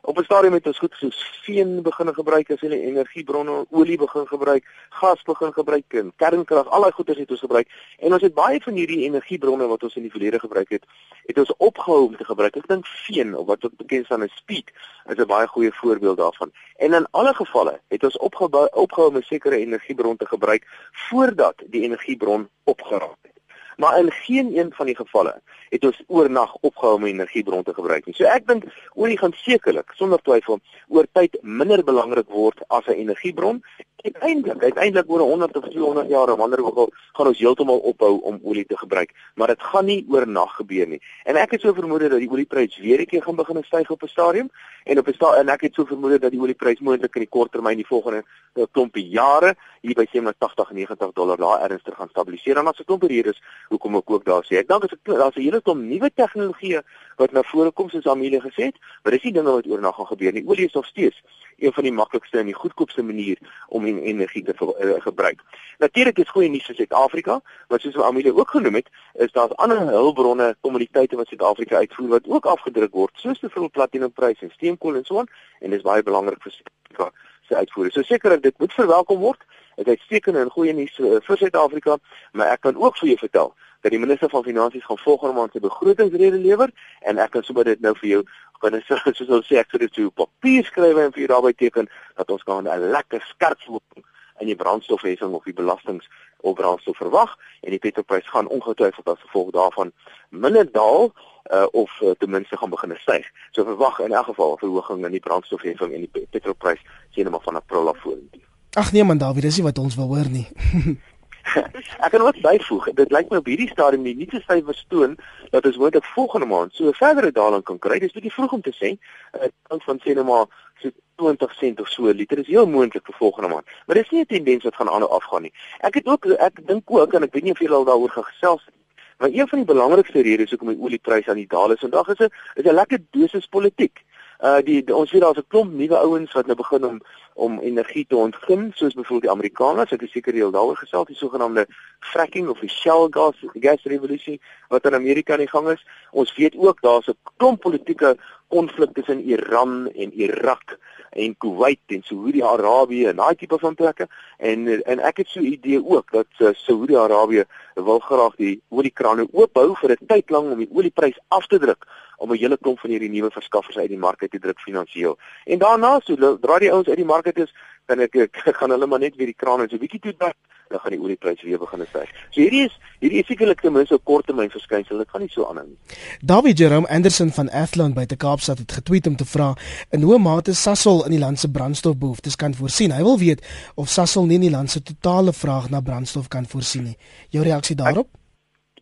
[0.04, 4.26] Op 'n stadium het ons goed soos veen begin gebruik as hulle energiebronne, olie begin
[4.26, 7.68] gebruik, gas begin gebruik en kernkrag, al daai goeders het ons gebruik.
[7.98, 10.84] En ons het baie van hierdie energiebronne wat ons in die verlede gebruik het,
[11.26, 12.56] het ons opgehou om te gebruik.
[12.56, 14.72] Ek dink veen of wat ook bekend staan as speed
[15.06, 16.50] is 'n baie goeie voorbeeld daarvan.
[16.76, 21.62] En in alle gevalle het ons opgehou opgehou om 'n sekere energiebron te gebruik voordat
[21.66, 23.41] die energiebron opgeraak het.
[23.82, 25.32] Maar in geen een van die gevalle
[25.74, 28.14] het ons oornag opgehou om energiebron te gebruik nie.
[28.14, 30.60] So ek dink olie gaan sekerlik sonder twyfel
[30.92, 33.62] oor tyd minder belangrik word as 'n energiebron.
[34.02, 38.40] Uiteindelik, uiteindelik oor 100 of 200 jaar wanneer ook al gaan ons heeltemal ophou om
[38.42, 40.98] olie te gebruik, maar dit gaan nie oornag gebeur nie.
[41.22, 44.08] En ek het so vermoed dat die olieprys weer keer gaan begin styg op 'n
[44.08, 44.50] stadium
[44.84, 47.28] en op 'n sta en ek het so vermoed dat die olieprys moontlik in die
[47.28, 52.08] kort termyn die volgende eh, klompie jare hier by 87 90 dollar daar ernstig gaan
[52.08, 52.56] stabiliseer.
[52.56, 54.56] En as dit kom hier is hoekom ek ook daar sê.
[54.56, 56.82] Ek dink daar's 'n hele klomp nuwe tegnologieë
[57.16, 60.06] wat na vore kom soos Amelie gesê het, maar dis nie dinge wat oornag gaan
[60.06, 60.44] gebeur nie.
[60.46, 61.22] Olie is nog steeds
[61.62, 65.40] een van die maklikste en die goedkoopste manier om en energie te uh, gebruik.
[65.78, 69.78] Natuurlik is goeie nuus vir Suid-Afrika, maar soos Amelie ook genoem het, is daar ander
[69.78, 75.04] hulpbronne, kommoditeite wat Suid-Afrika uitvoer wat ook afgedruk word, soos byvoorbeeld platinumpryse en steenkool en
[75.04, 77.12] so aan, en dis baie belangrik vir Suid-Afrika
[77.52, 77.90] se uitvoere.
[77.90, 79.44] So seker dit moet verwelkom word.
[79.76, 81.96] Dit is seker 'n goeie nuus uh, vir Suid-Afrika,
[82.32, 85.52] maar ek kan ook vir jou vertel dat die minister van finansies gaan volgende maand
[85.52, 86.70] sy begrotingsrede lewer
[87.00, 88.22] en ek kan sommer dit nou vir jou
[88.62, 91.52] binne so soos ons sê ek sou dit op papier skryf en vir jou daarby
[91.52, 94.02] teken dat ons gaan 'n lekker skerp loop
[94.40, 96.08] in die brandstofheffing of die belastings
[96.42, 99.92] op brandstof verwag en die petrolprys gaan ongetwyfeld as gevolg daarvan
[100.28, 101.12] minder daal
[101.52, 103.26] uh, of uh, ten minste gaan begin styg.
[103.50, 107.40] So verwag in elk geval 'n verhoging in die brandstofheffing en die petrolprys sien maar
[107.40, 108.40] van April af vorentoe.
[108.72, 110.48] Ag nee man, Dawie, dis nie wat ons wil hoor nie.
[112.04, 115.16] ek kan ook byvoeg, dit lyk my op hierdie stadium die nuutste syfers toon
[115.50, 117.98] dat ons moontlik volgende maand so 'n verdere daling kan kry.
[117.98, 118.98] Dis bietjie vroeg om te sê.
[119.32, 120.46] Dit uh, hang van sê net maar
[120.82, 123.66] so 20 sent of so 'n liter is heel moontlik vir volgende maand.
[123.86, 125.52] Maar dis nie 'n tendens wat gaan aanhou afgaan nie.
[125.80, 128.64] Ek het ook ek dink ook en ek weet nie of julle al daaroor gesels
[128.66, 128.74] het
[129.22, 132.18] Maar een van die belangrikste redes hoekom die oliepryse aan die daal is vandag is
[132.18, 134.02] 'n is 'n lekker dosis politiek.
[134.40, 137.00] Uh die, die ons weet daar's 'n klomp nuwe ouens wat nou begin om
[137.34, 141.08] om energie te ontgin soos byvoorbeeld die Amerikaners, ek is seker jy al daaroor gesels,
[141.08, 141.66] die sogenaamde
[142.12, 145.84] fracking of die shale gas gas revolusie wat in Amerika aan die gang is.
[146.10, 148.16] Ons weet ook daar's 'n klomp politieke
[148.48, 150.78] konflik tussen Iran en Irak
[151.12, 155.52] en Kuwait en Saudi-Arabië en daai tipe van plekke en en ek het so 'n
[155.52, 160.58] idee ook dat uh, Saudi-Arabië wil graag die oliekrane oophou vir 'n tyd lank om
[160.58, 163.98] die olieprys af te druk om 'n hele klomp van hierdie nuwe verskaffers uit die
[163.98, 165.18] mark uit te druk finansiëel.
[165.44, 167.52] En daarna so dra die ouens uit die mark uit is
[167.86, 170.36] dan ek, ek gaan hulle maar net weer die krane so bietjie toe druk
[170.72, 172.10] dan gaan die oliepryse weer begin styg.
[172.30, 174.98] So hierdie is hierdie is sekerlik ten minste 'n korttermyn verskynsel.
[174.98, 175.78] Dit gaan nie so aanhou nie.
[176.20, 179.54] David Jerome Anderson van Athlone by te Kaapstad het getweet om te vra
[179.90, 182.92] in hoe mate Sasol in die land se brandstofbehoeftes kan voorsien.
[182.92, 186.46] Hy wil weet of Sasol nie in die land se totale vraag na brandstof kan
[186.46, 186.96] voorsien nie.
[187.28, 188.06] Jou reaksie daarop?
[188.06, 188.20] Ek,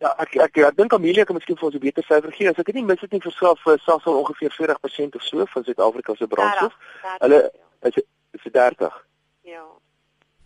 [0.01, 2.49] Ja, ek ek, ek, ek dink Amelia kan miskien vir ons 'n beter syfer gee.
[2.49, 5.63] As ek dit nie mis het nie, verskaf vir Sasol ongeveer 40% of so van
[5.63, 6.73] Suid-Afrika se brandstof.
[7.19, 7.51] Hulle
[7.83, 9.07] is is 30.
[9.41, 9.63] Ja.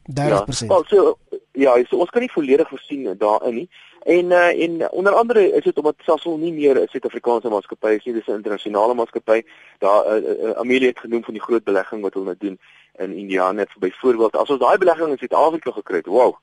[0.06, 0.68] 30%.
[0.68, 1.18] Ja, so
[1.52, 3.70] ja, so ons kan nie volledig voorsien daarin nie.
[4.06, 8.04] En uh, en onder andere is dit omdat Sasol nie meer 'n Suid-Afrikaanse maatskappy is
[8.04, 9.42] nie, dis 'n internasionale maatskappy.
[9.80, 12.60] Daar uh, uh, Amelia het genoem van die groot belegging wat hulle nou doen
[12.98, 14.36] in India net byvoorbeeld.
[14.36, 16.36] As ons daai belegging in Suid-Afrika gekry het, wow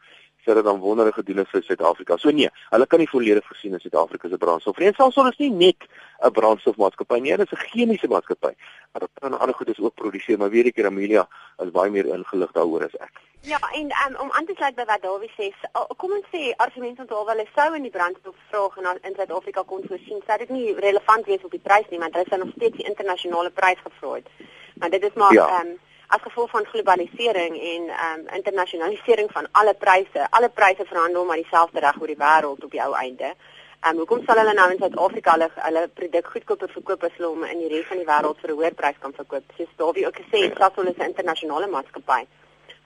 [0.44, 2.16] dit dan wonderlike gedoen vir Suid-Afrika.
[2.16, 4.78] So nee, hulle kan nie volledig voorsien in Suid-Afrika se brandstof.
[4.78, 5.88] En Sasol is nie net
[6.22, 8.54] 'n brandstofmaatskappy nie, dit is 'n chemiese maatskappy.
[8.92, 11.28] Maar dit kan ander goedes ook produseer, maar weer eker Amelia
[11.58, 13.20] is baie meer ingelig daaroor as ek.
[13.40, 15.52] Ja, en um, om aan te sluit by wat Dawie sê,
[15.96, 20.20] kom ons sê argument onthou wel sou in die brandstofvraag in, in Suid-Afrika kon voorsien,
[20.26, 22.86] sou dit nie relevant wees op die prys nie, want hulle sou nog steeds die
[22.86, 24.28] internasionale prys gevra het.
[24.74, 25.60] Maar dit is maar ehm ja.
[25.60, 25.78] um,
[26.14, 30.26] as gevolg van globalisering en ehm um, internasionalisering van alle pryse.
[30.30, 33.30] Alle pryse verhandel maar dieselfde reg oor die wêreld op die ou einde.
[33.32, 37.30] Ehm um, hoekom sal hulle nou in Suid-Afrika hulle hulle produk goedkoper verkoop as hulle
[37.32, 39.56] hom in die res van die wêreld vir 'n hoër prys kan verkoop?
[39.56, 42.22] Soos Davie ook gesê het, Sasol is 'n internasionale maatskappy.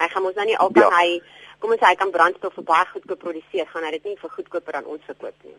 [0.01, 0.97] Hy gaan mos nou nie altyd ja.
[1.01, 1.23] hy
[1.59, 4.31] kom ons sê hy kan brandstof vir baie goedkoop produseer, gaan hy dit nie vir
[4.31, 5.57] goedkoper aan ons verkoop nie.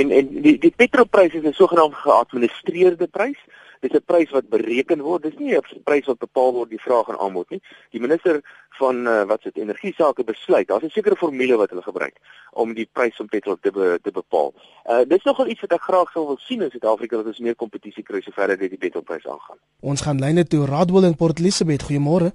[0.00, 3.40] En en die die petrolprys is 'n sogenaamde geadministreerde prys.
[3.80, 5.22] Dit is 'n prys wat bereken word.
[5.22, 7.62] Dis nie 'n prys wat bepaal word die vraag en aanbod nie.
[7.90, 8.40] Die minister
[8.78, 10.68] van uh, wat se energie sake besluit.
[10.68, 12.16] Daar's 'n sekere formule wat hulle gebruik
[12.52, 14.54] om die prys van petrol te be, te bepaal.
[14.84, 17.54] Uh dis nogal iets wat ek graag sou wil sien in Suid-Afrika dat ons meer
[17.54, 19.58] kompetisie kry sover dit die petrolprys aangaan.
[19.80, 21.82] Ons gaan lyne toe Radwil in Port Elizabeth.
[21.82, 22.32] Goeiemôre.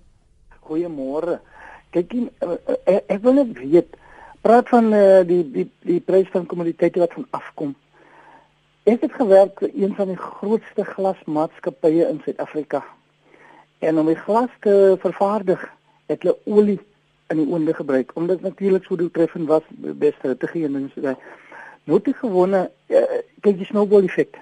[0.60, 1.40] Goeiemôre.
[1.90, 3.96] Kyk, ek, ek, ek wil net weet
[4.42, 7.76] praat van uh, die die die prys van kommoditeite wat van afkom.
[8.84, 12.82] Ek het gewerk vir een van die grootste glasmaatskappye in Suid-Afrika.
[13.80, 15.62] En om die glas te vervaardig,
[16.12, 16.80] het hulle olie
[17.32, 21.16] in die oonde gebruik omdat natuurlik so doeltreffend was beste te gee en so.
[21.84, 23.02] Nou te gewone uh,
[23.40, 24.36] kyk jy snowball effek.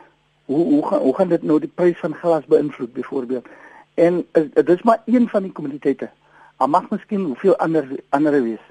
[0.49, 3.45] Hoe hoe gaan hoe gaan dit nou die prys van glas beïnvloed byvoorbeeld?
[3.93, 6.09] En uh, dit is maar een van die kommoditeite.
[6.57, 8.65] Maar mag miskien hoeveel ander ander wees.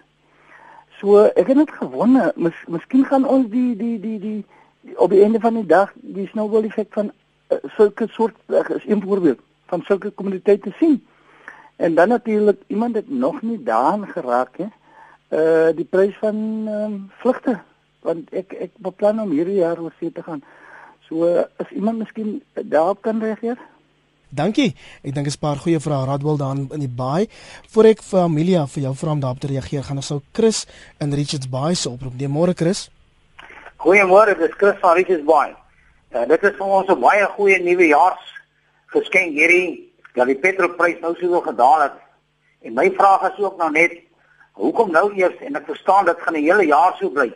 [0.99, 4.60] So ek het net gewonne, mis, miskien gaan ons die die die die, die
[4.97, 7.13] op die einde van die dag die snowball effek van
[7.49, 11.07] uh, sulke soort uh, is een voorbeeld van sulke kommoditeite sien.
[11.77, 14.69] En dan natuurlik iemand het nog nie daaraan geraak hè.
[15.31, 17.61] Uh die prys van ehm um, vlugte
[18.01, 20.43] want ek ek beplan om hierdie jaar oor see te gaan.
[21.09, 23.59] So as iemand miskien daarop kan reageer.
[24.29, 24.75] Dankie.
[25.03, 27.27] Ek dink 'n paar goeie vrae Radwel daar in die baai.
[27.69, 30.67] Voor ek vir Amelia vir jou vra om daarop te reageer, gaan ons sou Chris
[30.99, 32.15] in Richards Bay se oproep.
[32.15, 32.91] Goeiemôre Chris.
[33.81, 35.55] Goeiemôre, dis Chris van Richards Bay.
[36.13, 38.25] Uh, dit is vir ons 'n baie goeie nuwe jaars
[38.93, 41.97] geskenk hierdie dat die petrolprys nou so gedaal het.
[42.61, 43.93] En my vraag is ook nou net
[44.53, 47.33] hoekom nou eers en ek verstaan dit gaan 'n hele jaar so bly.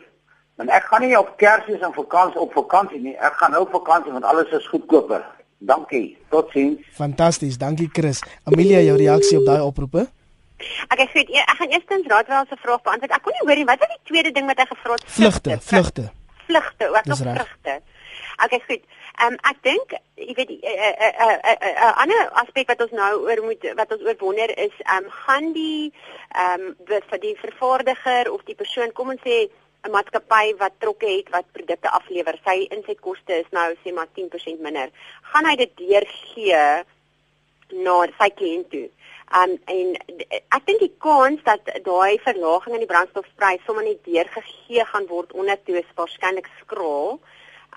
[0.55, 3.15] Want ek gaan nie op Kersfees en vakansie op vakansie nie.
[3.17, 5.25] Ek gaan nou op vakansie want alles is goedkoper.
[5.57, 6.17] Dankie.
[6.29, 6.79] Totsiens.
[6.91, 7.57] Fantasties.
[7.57, 8.21] Dankie Chris.
[8.43, 10.07] Amelia, jou reaksie op daai oproepe?
[10.87, 13.11] Ek ek weet ek gaan eerstens Raadwel se vraag beantwoord.
[13.11, 13.65] Ek kon nie hoor nie.
[13.65, 15.03] Wat is die tweede ding wat hy gevra het?
[15.05, 15.65] Vlugte, vlugte.
[15.65, 16.24] Vlugte,
[16.89, 17.81] ook nog vlugte.
[18.43, 18.83] Okay, goed.
[19.15, 22.81] Ehm um, ek dink jy weet 'n uh, uh, uh, uh, uh, ander aspek wat
[22.81, 25.93] ons nou oor moet wat ons oor wonder is ehm um, gaan die
[26.31, 26.75] ehm um,
[27.09, 29.47] vir die vervaardiger of die persoon kom ons sê
[29.85, 34.59] 'n maatskappy wat trokke het wat produkte aflewer, sy insetkoste is nou sê maar 10%
[34.59, 34.89] minder.
[35.31, 36.63] Gaan hy dit deurgee
[37.85, 38.87] na sy kliënt toe?
[39.33, 39.95] Um en
[40.53, 45.33] ek dink die kans dat daai verlaging in die brandstofprys sommer net deurgegee gaan word
[45.33, 47.17] onder toe is waarskynlik skraal.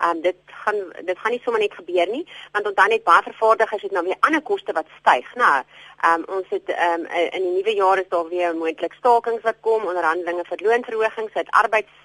[0.05, 3.83] Um dit gaan dit gaan nie sommer net gebeur nie, want dan net baie vervaardigers
[3.83, 5.31] het nou weer ander koste wat styg.
[5.41, 5.57] Nou,
[6.13, 9.89] um ons het um in die nuwe jaar is daar weer moontlik stakings wat kom,
[9.89, 12.05] onderhandelinge vir loonverhogings, uit arbeids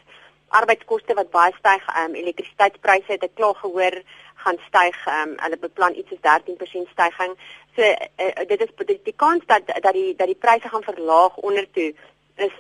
[0.54, 4.00] arbeidskoste wat baie styg, um elektrisiteitspryse het ek klaar gehoor
[4.46, 5.00] gaan styg.
[5.18, 7.50] Um hulle beplan iets soos 13% stygings.
[7.76, 11.38] So uh, dit is die, die kans dat dat die dat die pryse gaan verlaag
[11.38, 11.94] onder toe
[12.36, 12.56] is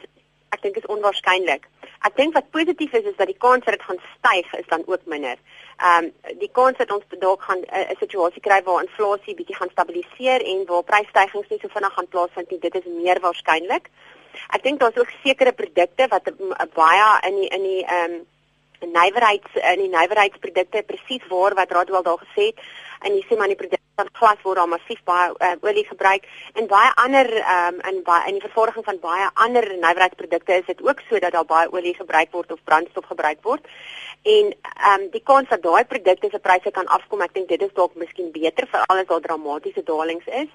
[0.54, 1.67] ek dink is onwaarskynlik.
[2.08, 4.84] Ek dink wat positief is is dat die kans dat dit gaan styg is dan
[4.86, 5.38] ook minder.
[5.78, 9.36] Ehm um, die kans dat ons dalk gaan eh, 'n uh, situasie kry waar inflasie
[9.36, 13.19] bietjie gaan stabiliseer en waar prysstygings nie so vinnig gaan plaasvind nie, dit is meer
[13.19, 13.89] waarskynlik.
[14.56, 16.30] Ek dink daar's ook sekere produkte wat
[16.74, 18.22] baie in die in die ehm um,
[18.88, 22.60] nywerheids in die nywerheidsprodukte presies waar wat Radwel daar gesê het.
[23.04, 26.28] En jy sê maar die produkte van glas word daar massief baie uh, olie gebruik.
[26.54, 30.84] En baie ander um, in baie in die vervaardiging van baie ander nywerheidsprodukte is dit
[30.84, 33.67] ook so dat daar baie olie gebruik word of brandstof gebruik word.
[34.24, 37.62] En ehm um, die kans dat daai produkte se pryse kan afkom ek dink dit
[37.62, 40.50] is dalk miskien beter veral as daar dramatiese dalings is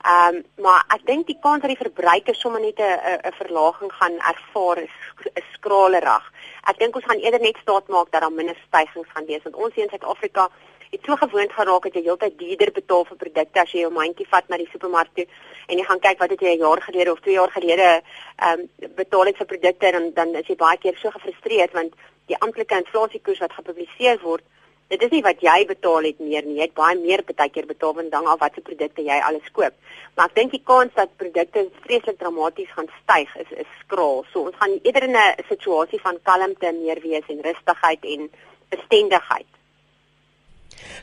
[0.00, 3.92] Ehm um, maar ek dink die kans dat die verbruiker sommer net 'n 'n verlaging
[3.92, 4.94] gaan ervaar is,
[5.34, 6.24] is skralerig.
[6.70, 9.56] Ek dink ons gaan eerder net staat maak dat daar minder stygings gaan wees want
[9.56, 10.48] ons hier in Suid-Afrika
[10.90, 14.26] het so gewoond geraak dat jy heeltyd duurder betaal vir produkte as jy jou mandjie
[14.30, 15.26] vat na die supermark toe
[15.66, 17.88] en jy gaan kyk wat het jy 'n jaar gelede of 2 jaar gelede
[18.36, 21.92] ehm um, betaal het vir produkte en dan is jy baie keer so gefrustreerd want
[22.26, 24.44] die amptelike inflasiekoers wat gepubliseer word
[24.90, 26.56] Dit is nie wat jy betaal het meer nie.
[26.58, 29.46] Jy het baie meer baie keer betaal want dan al wat se produkte jy alles
[29.54, 29.76] koop.
[30.16, 34.24] Maar ek dink die kans dat produkte vreeslik dramaties gaan styg is is skraal.
[34.32, 38.30] So ons gaan eerder in 'n situasie van kalmte meer wees en rustigheid en
[38.74, 39.59] bestendigheid.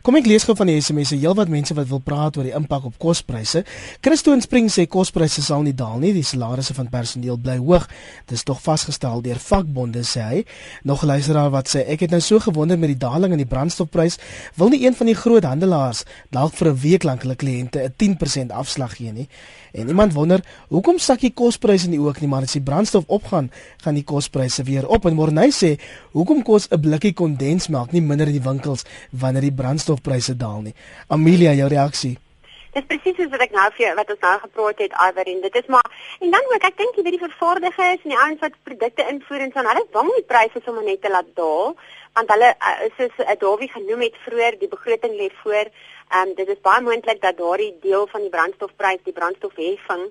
[0.02, 1.18] Kom ek lees gou van die SMS'e.
[1.18, 3.64] Heelwat mense wat wil praat oor die impak op kospryse.
[4.02, 6.14] Christo in Spring sê kospryse sal nie daal nie.
[6.14, 7.88] Die salarisse van personeel bly hoog.
[8.26, 10.44] Dit is tog vasgestel deur vakbonde sê hy.
[10.84, 14.20] Nog luisteraar wat sê ek het nou so gewonder met die daling in die brandstofprys,
[14.56, 17.94] wil nie een van die groot handelaars dalk vir 'n week lank hulle kliënte 'n
[17.98, 19.28] 10% afslag gee nie.
[19.78, 20.42] En iemand wonder,
[20.74, 23.52] hoekom sak die kospryse nie ook nie, maar as die brandstof opgaan,
[23.84, 25.06] gaan die kospryse weer op.
[25.06, 25.76] En Morney sê,
[26.18, 30.74] hoekom kos 'n blikkie kondensmelk nie minder in die winkels wanneer die brandstofpryse daal nie.
[31.08, 32.18] Amelia, jou reaksie.
[32.74, 35.68] Dis presies wat ek nou vir wat ons nou gepraat het Iver en dit is
[35.68, 35.90] maar
[36.22, 39.46] en dan ook ek dink jy weet die vervaardigers en die ouens wat produkte invoer
[39.46, 41.74] en so en hulle wang die pryse sommer net te laat daal
[42.18, 45.70] want hulle uh, soos uh, Dawie genoem het vroeër die begroting lê voor.
[46.08, 50.06] Ehm um, dit is baie moontlik dat daardie deel van die brandstofprys, die brandstofheffing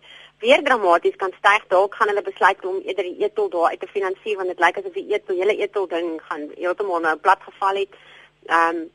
[0.45, 1.65] weer dramaties kan styg.
[1.73, 4.79] Dalk gaan hulle besluit om eerder die etol daar uit te finansier want dit lyk
[4.79, 7.99] asof die etol hele etol ding gaan heeltemal nou plat geval het.
[8.47, 8.87] Ehm um,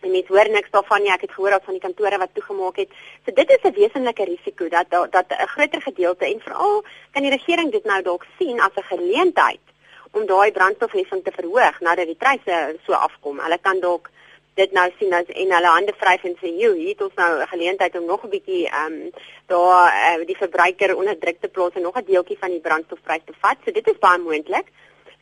[0.00, 1.12] en mens hoor niks daarvan nie.
[1.12, 2.92] Ek het gehoor dat van die kantore wat toegemaak het.
[3.24, 7.36] So dit is 'n wesenlike risiko dat dat 'n groter gedeelte en veral kan die
[7.38, 9.69] regering dit nou dalk sien as 'n geleentheid
[10.10, 13.38] om daai brandstofheffing te verhoog nadat die pryse so afkom.
[13.44, 14.10] Hulle kan dalk
[14.58, 17.30] dit nou sien as en hulle hande vryf en sê, "Jo, hier het ons nou
[17.40, 19.10] 'n geleentheid om nog 'n bietjie ehm um,
[19.46, 23.24] daar uh, die verbruiker onder druk te plaas en nog 'n deeltjie van die brandstofprys
[23.24, 24.66] te vat." So dit is baie moontlik.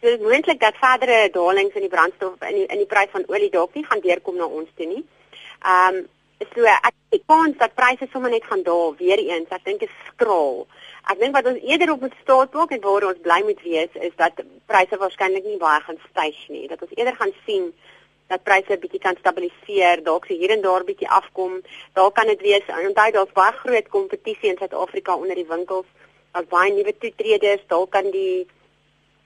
[0.00, 3.10] So dit is moontlik dat verdere dalings in die brandstof in die in die prys
[3.10, 5.04] van olie dalk nie gaan deurkom na ons toe nie.
[5.62, 6.08] Ehm um,
[6.54, 9.48] so ek ek kans dat pryse sommer net gaan daal weer eens.
[9.48, 10.66] Ek dink is skraal.
[11.06, 14.16] Ek dink wat ons eerder op staat maak en waar ons bly moet wees is
[14.16, 16.66] dat pryse waarskynlik nie baie gaan styg nie.
[16.68, 17.72] Dat ons eerder gaan sien
[18.28, 21.62] dat pryse 'n bietjie kan stabiliseer, dalk se hier en daar bietjie afkom.
[21.92, 22.66] Daar kan dit wees.
[22.86, 25.86] Onthou daar's baie groot kompetisie in Suid-Afrika onder die winkels.
[26.32, 27.62] Daar's baie nuwe toetreders.
[27.66, 28.46] Dalk kan die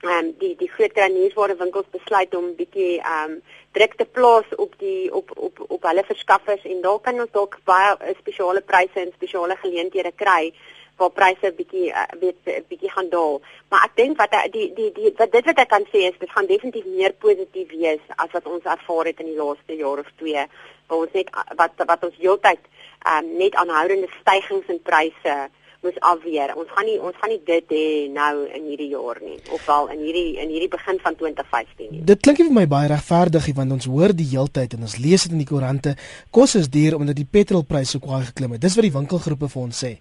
[0.03, 4.55] ehm um, die die groot kruiniersware winkels besluit om bietjie ehm um, druk te plaas
[4.55, 8.99] op die op op op hulle verskaffers en dalk kan ons dalk baie spesiale pryse
[8.99, 10.53] en spesiale geleenthede kry
[10.97, 13.41] waar pryse bietjie uh, weet bietjie gaan daal.
[13.69, 16.35] Maar ek dink wat die die die wat dit wat ek kan sê is dit
[16.35, 20.13] gaan definitief meer positief wees as wat ons ervaar het in die laaste jaar of
[20.21, 20.45] twee.
[20.87, 22.61] Waar ons net wat wat ons heeltyd
[23.09, 25.35] um, net aanhoudende stygings in pryse
[25.83, 26.53] moes afweer.
[26.59, 29.91] Ons gaan nie ons gaan nie dit hê nou in hierdie jaar nie of wel
[29.95, 32.03] in hierdie in hierdie begin van 2015 nie.
[32.07, 35.35] Dit klink vir my baie regverdig want ons hoor die heeltyd en ons lees dit
[35.35, 35.95] in die koerante.
[36.31, 38.63] Kos is duur omdat die petrolpryse so kwai geklim het.
[38.63, 39.97] Dis wat die winkelgroepe vir ons sê.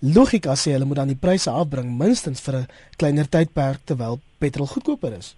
[0.00, 4.66] Logika sê hulle moet dan die pryse afbring minstens vir 'n kleiner tydperk terwyl petrol
[4.66, 5.34] goedkoper is.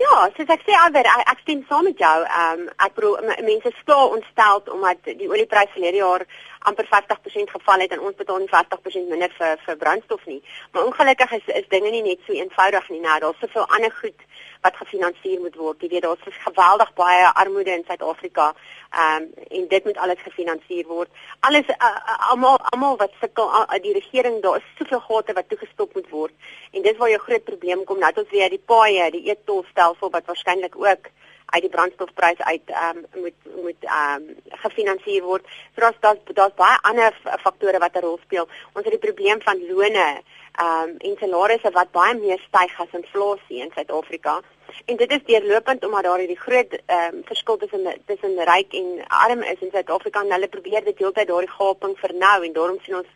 [0.00, 2.18] Ja, soos ek sê alweer, ek, stem saam met jou.
[2.24, 6.24] Ehm um, ek bedoel mense staan ontstel omdat die oliepryse verlede jaar
[6.68, 10.40] amper 50% geval het en ons betaal nie 50% minder vir vir brandstof nie.
[10.72, 13.00] Maar ongelukkig is is dinge nie net so eenvoudig nie.
[13.00, 14.24] Nou, daar's soveel ander goed
[14.60, 15.80] wat gefinansier moet word.
[15.80, 18.52] Jy weet daar's geweldig baie armoede in Suid-Afrika.
[18.90, 21.08] Ehm um, en dit moet alles gefinansier word.
[21.40, 25.48] Alles uh, uh, almal almal wat sukkel uh, die regering daar is soveel gate wat
[25.48, 26.34] toegestop moet word.
[26.72, 27.98] En dis waar jou groot probleem kom.
[27.98, 31.10] Nou ons weer die paaie, die eettolstelsel wat waarskynlik ook
[31.50, 35.46] uit die brandstofprys uit ehm um, moet moet ehm um, gefinansier word.
[35.74, 38.48] So daar's daar's daar's baie ander faktore wat 'n rol speel.
[38.72, 40.22] Ons het die probleem van lone
[40.64, 44.40] um, en salarisse wat baie meer styg as inflasie in Suid-Afrika.
[44.86, 49.04] En dit is deurlopend omdat daar hierdie groot ehm um, verskil tussen tussen ryk en
[49.08, 53.00] arm is in Suid-Afrika en hulle probeer dit heeltyd daardie gaping vernou en daarom sien
[53.02, 53.12] ons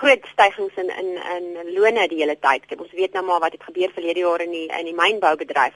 [0.00, 2.66] groot stygings in in in lone die hele tyd.
[2.66, 5.74] Kyk, ons weet nou maar wat het gebeur verlede jaar in die in die mynboubedryf.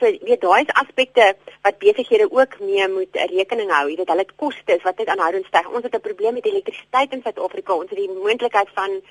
[0.00, 1.24] So weet daai is aspekte
[1.62, 3.88] wat besighede ook mee moet rekening hou.
[3.88, 5.68] Jy weet hulle kostes wat net aanhoudend styg.
[5.68, 7.74] Ons het 'n probleem met elektrisiteit in Suid-Afrika.
[7.74, 9.02] Ons het die moontlikheid van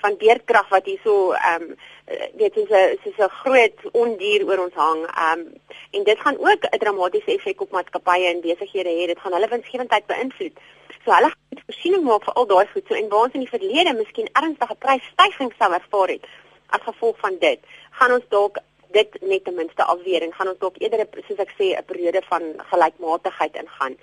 [0.00, 1.76] van beerkrag wat hierso ehm um,
[2.40, 5.00] weet jy so so 'n groot ondier oor ons hang.
[5.06, 5.54] Ehm um,
[5.96, 9.06] en dit gaan ook 'n dramatiese effek op maatskappye en besighede hê.
[9.06, 10.56] Dit gaan hulle winsgewendheid beïnvloed.
[11.04, 12.84] So hulle moet voorsiening maak vir al daai goed.
[12.88, 16.24] So en waar ons in die verlede miskien ernstige prysstygings sou ervaar het
[16.70, 17.60] as gevolg van dit,
[17.90, 18.58] gaan ons dalk
[18.94, 22.22] dit net ten minste afweer en gaan ons dalk eerder soos ek sê 'n periode
[22.28, 23.94] van gelykmatigheid ingaan.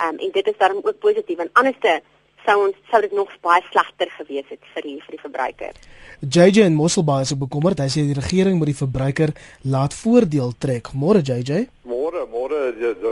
[0.00, 2.02] Ehm um, en dit is daarom ook positief en anderste
[2.46, 5.78] sou ons sou dit nog baie slegter gewees het vir die vir die verbruiker.
[6.22, 7.80] JJ en Mosselbaai is bekommerd.
[7.82, 9.32] Hy sê die regering moet die verbruiker
[9.74, 10.92] laat voordeel trek.
[10.94, 11.64] Môre JJ.
[11.88, 12.60] Môre, môre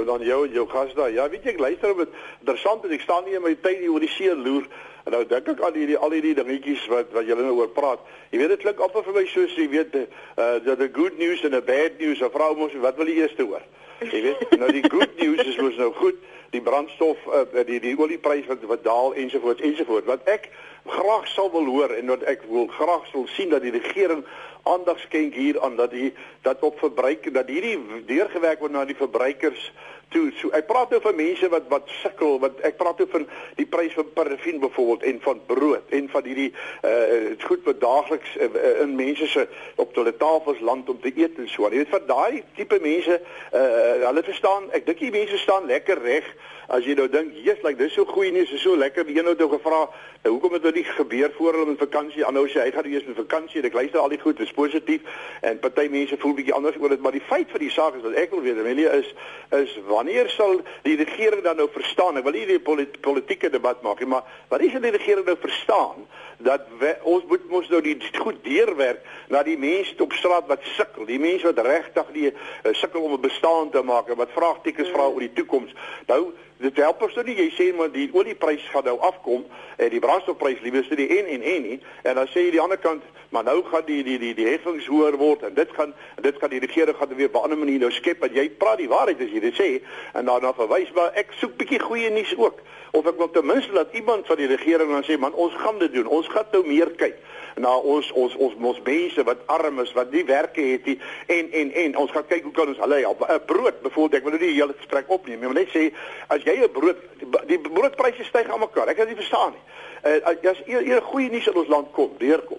[0.07, 1.11] dan jou jou gas daar.
[1.15, 3.91] Ja, weet jy ek luister met interessant en ek staan nie in my tyd hier
[3.95, 4.69] oor die see loer.
[5.09, 8.03] En nou dink ek aan hierdie al hierdie dingetjies wat wat julle nou oor praat.
[8.31, 11.43] Jy weet dit klink amper vir my soos jy weet uh the, the good news
[11.43, 12.23] and the bad news.
[12.23, 13.65] 'n Vrou mos wat wil jy eers hoor?
[14.01, 16.17] Jy weet, nou die good news is mos nou goed
[16.51, 20.51] die brandstof uh, die die olieprys wat wat daal ensovoorts ensovoorts wat ek
[20.87, 24.25] graag sal wil hoor en wat ek wil graag sal sien dat die regering
[24.69, 28.99] aandag skenk hier aan dat die dat op verbruik dat hierdie deurgewerk word na die
[28.99, 29.71] verbruikers
[30.11, 33.27] toe so ek praat nou van mense wat wat sukkel wat ek praat nou van
[33.59, 36.51] die prys van parafin byvoorbeeld en van brood en van hierdie
[36.87, 38.49] uh goed wat daagliks uh,
[38.83, 39.47] in mense se
[39.83, 41.69] op hulle tafels land om te eet en so.
[41.71, 46.03] Jy weet vir daai tipe mense uh hulle verstaan ek dink die mense staan lekker
[46.03, 46.27] reg
[46.71, 49.31] as jy nou dink jy's like dis so goeie nie is so lekker die een
[49.31, 49.87] het nou gevra
[50.23, 53.07] nou, hoekom het dit nie gebeur voor hulle met vakansie aanhou sê hy gaan eers
[53.09, 56.77] met vakansie ek luister al die goed is positief en party mense voel bietjie anders
[56.81, 59.09] oor dit maar die feit vir die saak is wat ek wil weet Amelia is
[59.57, 62.21] is wanneer sal die regering dan nou verstaan?
[62.21, 65.39] Ek wil nie die polit, politieke debat maak nie maar wat is die regering nou
[65.41, 66.05] verstaan
[66.41, 70.65] dat we, ons moet mos nou die goed deurwerk na die mense op straat wat
[70.77, 74.37] sukkel die mense wat regtig die uh, sukkel om 'n bestaan te maak en wat
[74.37, 75.73] vraagtekens vra oor die toekoms?
[76.07, 79.45] Nou dit help ons nou nie jy sê maar die olieprys gaan nou afkom
[79.77, 82.63] en die brandstofprys liewe dit die en en en nie en dan sê jy die
[82.63, 85.95] ander kant maar nou gaan die die die die heffings hoër word en dit gaan
[86.27, 88.83] dit gaan die regering gaan weer op 'n ander manier nou skep want jy praat
[88.83, 89.71] die waarheid as jy dit sê
[90.19, 92.59] en daarna verwys maar ek soek bietjie goeie nuus ook
[92.93, 95.79] of ek wil ten minste dat iemand van die regering dan sê man ons gaan
[95.79, 97.17] dit doen ons gaan nou meer kyk
[97.61, 100.97] na ons ons ons ons mense wat arm is, wat nie werke het nie
[101.27, 103.25] en en en ons gaan kyk hoe kan ons hulle help.
[103.27, 105.93] 'n Brood byvoorbeeld, ek wil nou nie die hele gesprek opneem maar net sê
[106.29, 106.99] as jy 'n brood
[107.47, 108.89] die broodpryse styg aan mekaar.
[108.89, 109.65] Ek kan dit nie verstaan nie.
[110.05, 112.59] Uh, as eers goeie nuus in ons land kom, deurkom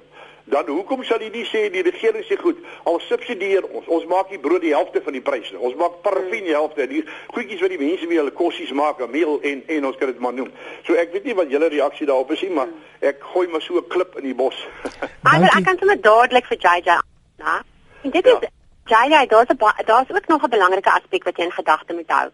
[0.51, 4.31] dan hoekom sal jy nie sê die regering sê goed, al subsidieer ons, ons maak
[4.33, 5.51] die brood die helfte van die prys.
[5.55, 6.87] Ons maak parafin die helfte.
[6.91, 10.23] Die goedjies wat die mense mee hulle kossies maak, meel en en ons kan dit
[10.23, 10.49] maar noem.
[10.87, 12.71] So ek weet nie wat julle reaksie daarop is nie, maar
[13.11, 14.57] ek gooi maar so 'n klip in die bos.
[15.23, 16.99] Maar ek kan sommer dadelik vir JJ,
[17.39, 17.55] né?
[18.03, 18.49] En dit is ja.
[18.91, 22.29] JJ, daar's 'n daar's ook nog 'n belangrike aspek wat jy in gedagte moet hou.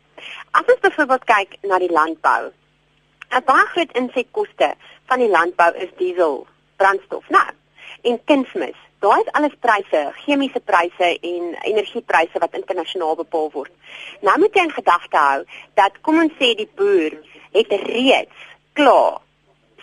[0.52, 2.52] As ons byvoorbeeld kyk na die landbou,
[3.30, 4.74] 'n baie groot insetkoste
[5.08, 6.46] van die landbou is diesel,
[6.76, 7.30] brandstof.
[7.30, 7.48] Nou,
[8.02, 8.76] en kunsmis.
[9.00, 13.72] Daar is alles pryse, chemiese pryse en energiepryse wat internasionaal bepaal word.
[14.26, 15.44] Nou moet jy in gedagte hou
[15.78, 17.14] dat kom ons sê die boer
[17.54, 19.22] het reeds klaar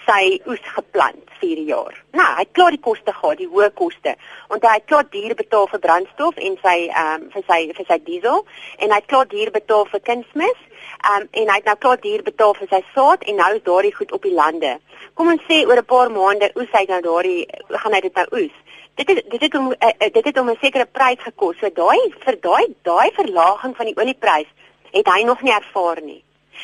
[0.07, 1.97] sy oes geplant vir die jaar.
[2.17, 4.15] Nou, hy het klaar die koste gehad, die hoë koste.
[4.51, 7.89] Want hy het klaar duur betaal vir brandstof en sy ehm um, vir sy vir
[7.91, 8.45] sy diesel
[8.79, 10.59] en hy het klaar duur betaal vir kunsmis.
[11.05, 13.65] Ehm um, en hy het nou klaar duur betaal vir sy saad en nou is
[13.71, 14.75] daardie goed op die lande.
[15.15, 18.27] Kom ons sê oor 'n paar maande oes hy nou daardie gaan hy dit nou
[18.41, 18.61] oes.
[18.95, 21.57] Dit is dit het om uh, dit het om 'n sekere prys gekos.
[21.59, 24.51] So daai vir daai daai verlaging van die olieprys
[24.93, 26.23] het hy nog nie ervaar nie.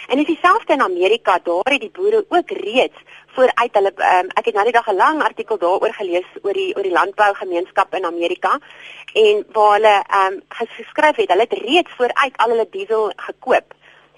[0.09, 2.99] En dit is dieselfde in Amerika, daar het die boere ook reeds
[3.35, 6.77] vooruit hulle um, ek het nou die dag 'n lang artikel daaroor gelees oor die
[6.77, 8.59] oor die landbougemeenskap in Amerika
[9.15, 13.75] en waar hulle ehm um, geskryf het hulle het reeds vooruit al hulle diesel gekoop.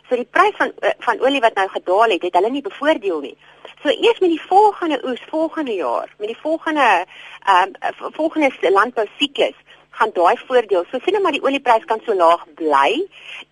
[0.08, 3.20] So die prys van eh, van olie wat nou gedaal het, het hulle nie bevoordeel
[3.20, 3.36] nie.
[3.82, 7.04] So eers met die volgende oes volgende jaar, met die volgende
[7.44, 9.58] ehm um, volgende landbou siklus
[9.98, 10.84] gaan daai voordeel.
[10.90, 12.90] So sien net maar die olieprys kan so laag bly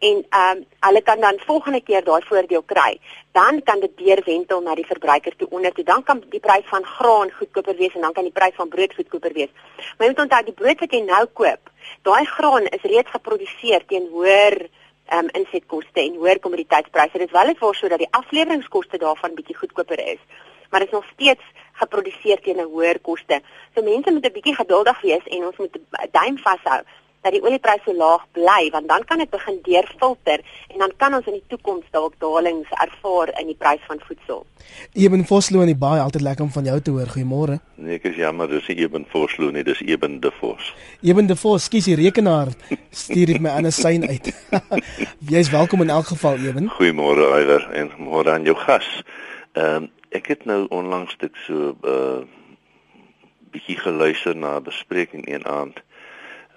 [0.09, 2.99] en ehm um, hulle kan dan volgende keer daai voordeel kry.
[3.37, 5.85] Dan kan dit deurwentel na die verbruiker toe onder toe.
[5.85, 8.95] Dan kan die prys van graan goedkoper wees en dan kan die prys van brood
[8.95, 9.53] goedkoper wees.
[9.97, 11.73] Maar jy moet onthou die brood wat jy nou koop,
[12.09, 14.63] daai graan is reeds geproduseer teen hoër
[15.11, 17.19] ehm um, insetkoste en hoër kommoditeitspryse.
[17.19, 20.23] Dit is wel net voorsou dat die afleweringskoste daarvan bietjie goedkoper is.
[20.71, 21.43] Maar dit is nog steeds
[21.83, 23.41] geproduseer teen 'n hoër koste.
[23.75, 26.81] So mense moet 'n bietjie geduldig wees en ons moet 'n duim vashou
[27.25, 30.41] dat die oliepryse so laag bly want dan kan dit begin deurfilter
[30.73, 34.45] en dan kan ons in die toekoms dalk dalings ervaar in die prys van voedsel.
[34.93, 37.13] Eben Vosloo in die baie altyd lekker om van jou te hoor.
[37.13, 37.59] Goeiemôre.
[37.77, 40.73] Nee, ek is jammer, dis nie Eben Vosloo nie, dis Eben de Vos.
[41.05, 42.55] Eben de Vos, skus die rekenaar
[43.03, 44.33] stuur dit my ander sein uit.
[45.33, 46.73] Jy's welkom in elk geval, Eben.
[46.79, 48.89] Goeiemôre Iwer en môre aan jou gas.
[49.53, 52.23] Ehm um, ek het nou onlangs dit so 'n uh,
[53.51, 55.83] bietjie geluister na 'n bespreking een aand.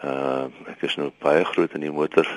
[0.04, 2.28] Uh ek is nou baie groot in die motor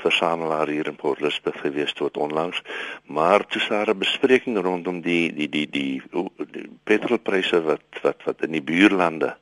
[0.00, 2.62] versamelaar hier in Port Elizabeth gewees tot onlangs,
[3.04, 6.02] maar toe sar 'n bespreking rondom die die die die,
[6.50, 9.36] die petrolpryse wat wat wat in die buurlande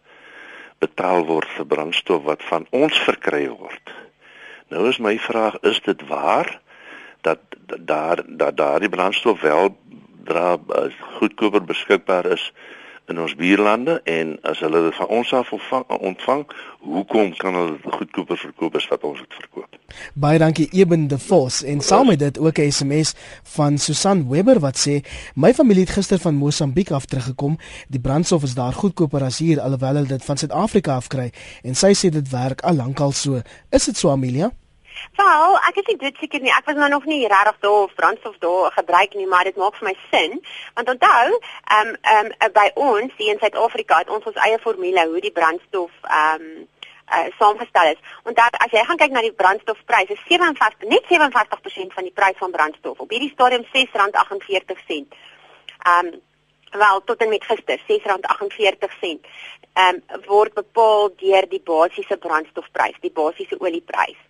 [0.79, 3.95] betaal word vir brandstof wat van ons verkry word.
[4.69, 6.61] Nou is my vraag, is dit waar
[7.21, 7.41] dat
[7.79, 9.77] daar dat daardie brandstof wel
[10.29, 12.53] dra as goedkoper beskikbaar is
[13.09, 16.43] in ons buurlande en as hulle dit van ons af ontvang, ontvang
[16.85, 19.79] hoekom kan hulle goedkoper verkoop as wat ons dit verkoop?
[20.15, 21.63] Baie dankie Eben de Vos.
[21.65, 23.15] En saam met dit ook 'n SMS
[23.57, 25.01] van Susan Webber wat sê
[25.35, 27.59] my familie het gister van Mosambiek af teruggekom.
[27.89, 31.31] Die brandstof is daar goedkoper as hier alhoewel hulle dit van Suid-Afrika af kry.
[31.63, 33.41] En sy sê dit werk al lankal so.
[33.71, 34.53] Is dit so Amelia
[35.19, 36.53] Wel, ek is nie dit seker nie.
[36.55, 39.77] Ek was nou nog nie regtig daar of brandstof daar gebruik nie, maar dit maak
[39.79, 40.39] vir my sin.
[40.75, 41.39] Want onthou,
[41.77, 45.21] ehm um, ehm um, by ons hier in Suid-Afrika het ons ons eie formule hoe
[45.21, 46.69] die brandstof ehm um,
[47.09, 48.01] uh saamgestel is.
[48.29, 52.51] Onthou as jy gaan kyk na die brandstofpryse, 57 net 57% van die prys van
[52.53, 55.21] brandstof op hierdie stadium R6.48.
[55.83, 56.17] Ehm um,
[56.71, 58.91] wel tot en met gister R6.48
[59.73, 64.28] ehm um, word bepaal deur die basiese brandstofprys, die basiese olieprys.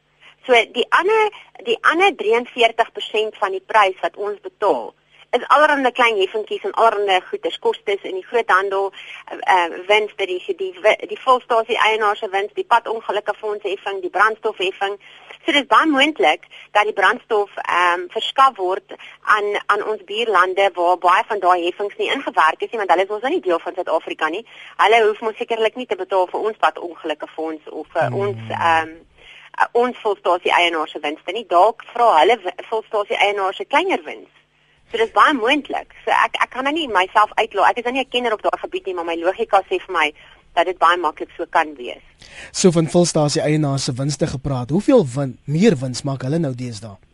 [0.48, 1.24] So die ander
[1.66, 4.94] die ander 43% van die prys wat ons betaal
[5.36, 10.30] is allerlei klein heffingkies en allerlei goederes kostes in die groothandel uh, uh wins dat
[10.30, 14.96] die die die volstasie eienaars se wins die padongelukke fonds heffing die brandstofheffing
[15.44, 18.96] so dis baie moontlik dat die brandstof ehm um, verskaf word
[19.36, 23.04] aan aan ons buurlande waar baie van daai heffings nie ingewerk is nie want hulle
[23.04, 24.46] is ons nou nie deel van Suid-Afrika nie
[24.80, 28.18] hulle hoef mos sekerlik nie te betaal vir ons padongelukke fonds of vir mm.
[28.24, 28.96] ons ehm um,
[29.60, 31.46] uh, ons volstasie eienaars se winste nie.
[31.48, 32.38] Dalk vra hulle
[32.70, 34.30] volstasie eienaars se kleiner wins.
[34.90, 35.92] So dis baie moontlik.
[36.04, 37.70] So ek ek kan nou nie myself uitlaat.
[37.70, 39.92] Ek is nou nie 'n kenner op daai gebied nie maar my logika sê vir
[39.92, 40.12] my
[40.54, 42.02] dat dit baie maklik so kan wees.
[42.52, 47.07] So van volstasie eienaars se winste gepraat hoeveel win meer wins maak hulle nou deesdae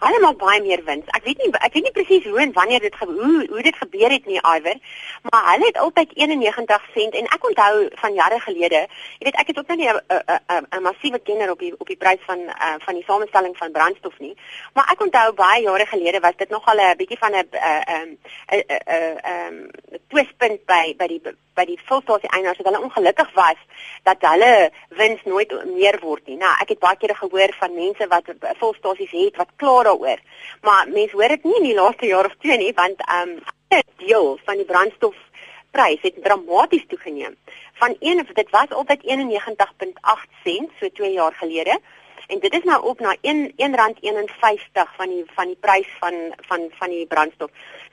[0.00, 1.08] Hulle maak baie meer wins.
[1.16, 4.12] Ek weet nie ek weet nie presies hoe en wanneer dit hoe hoe dit gebeur
[4.14, 4.78] het nie, Iwer,
[5.28, 8.80] maar hulle het altyd 91 sent en ek onthou van jare gelede,
[9.18, 12.24] jy weet ek het ook nou nie 'n massiewe kenner op die op die prys
[12.30, 14.34] van uh, van die samestelling van brandstof nie,
[14.72, 18.18] maar ek onthou baie jare gelede was dit nogal 'n bietjie van 'n 'n
[18.56, 19.70] 'n 'n
[20.08, 21.20] twistpunt by by die
[21.54, 23.60] by die volstasie eienaars dat hulle ongelukkig was
[24.08, 26.36] dat hulle wins nooit meer word nie.
[26.40, 28.30] Nou, ek het baie kere gehoor van mense wat
[28.62, 30.20] volstasies het wat klaar daaroor.
[30.66, 33.82] Maar mense hoor dit nie in die laaste jaar of twee nie want ehm um,
[34.00, 37.36] deel van die brandstofprys het dramaties toegeneem.
[37.82, 41.80] Van 1 dit was altyd 91.8 sent so 2 jaar gelede
[42.26, 46.14] en dit is nou op na 1 R1.51 van die van die prys van
[46.48, 47.50] van van die brandstof.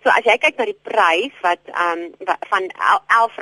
[0.07, 3.33] So as jy kyk na die prys wat ehm um, van R11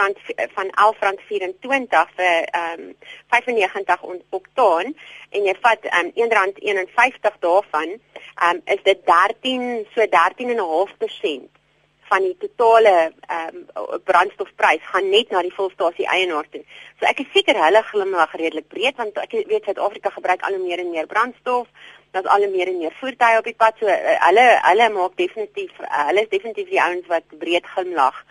[0.55, 2.87] van R11.24 vir ehm um,
[3.35, 4.89] 95 oktaan
[5.29, 11.61] en jy vat ehm um, R1.51 daarvan, ehm um, is dit 13 so 13.5%
[12.09, 16.63] van die totale ehm um, brandstofprys gaan net na die volstasie eienaar toe.
[16.97, 20.65] So ek is seker hulle glimlag redelik breed want ek weet Suid-Afrika gebruik al hoe
[20.65, 21.69] meer en meer brandstof.
[22.15, 23.79] Daar's al meer en meer voertuie op die pad.
[23.79, 28.21] So uh, hulle hulle maak definitief uh, hulle is definitief die ouens wat breed glimlag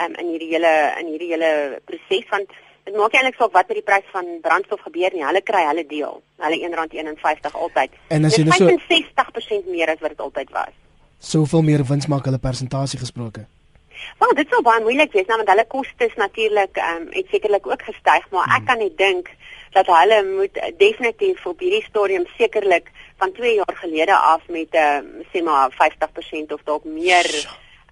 [0.00, 1.50] um, in hierdie hele in hierdie hele
[1.88, 5.26] proses want dit maak eintlik saak wat met die prys van brandstof gebeur nie.
[5.28, 6.22] Hulle kry hulle deel.
[6.44, 8.00] Hulle R1.51 altyd.
[8.16, 10.74] En as jy nou so 65% meer as wat dit altyd was
[11.24, 13.46] soveel meer wins maak hulle persentasie gesproke.
[14.20, 17.66] Wel, dit sou baie moeilik wees nou want hulle kostes natuurlik ehm um, het sekerlik
[17.70, 18.56] ook gestyg, maar hmm.
[18.58, 19.30] ek kan net dink
[19.76, 24.76] dat hulle moet definitief op hierdie stadium sekerlik van 2 jaar gelede af met 'n
[24.76, 27.28] uh, ehm, sê maar 50% of dalk meer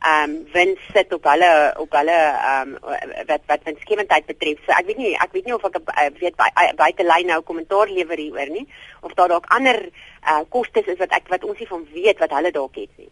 [0.03, 2.18] ehm um, wins sit op hulle op hulle
[2.51, 2.79] ehm um,
[3.27, 4.59] wat wat winsgewendheid betref.
[4.66, 6.37] So ek weet nie ek weet nie of ek uh, weet
[6.77, 8.66] buite lyn nou kommentaar lewer hieroor nie
[9.01, 9.79] of daar dalk ander
[10.27, 13.11] uh, kostes is wat ek wat ons nie van weet wat hulle dalk het nie.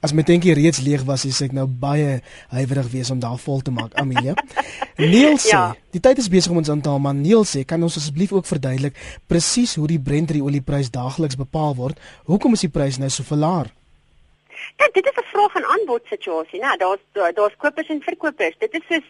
[0.00, 2.20] As my denkie reeds leeg was, is ek nou baie
[2.52, 4.36] huiwerig wees om daar vol te maak, Amelia.
[4.98, 5.64] Niels sê, ja.
[5.94, 8.32] die tyd is besig om ons aan te haal, maar Niels sê, kan ons asseblief
[8.36, 8.98] ook verduidelik
[9.30, 12.00] presies hoe die Brent olieprys daagliks bepaal word?
[12.30, 13.72] Hoekom is die prys nou so verlaag?
[14.76, 16.76] Ja, dit is 'n vraag en aanbod situasie, né?
[16.76, 18.58] Daar's daar's kopers en verkopers.
[18.58, 19.06] Dit is soos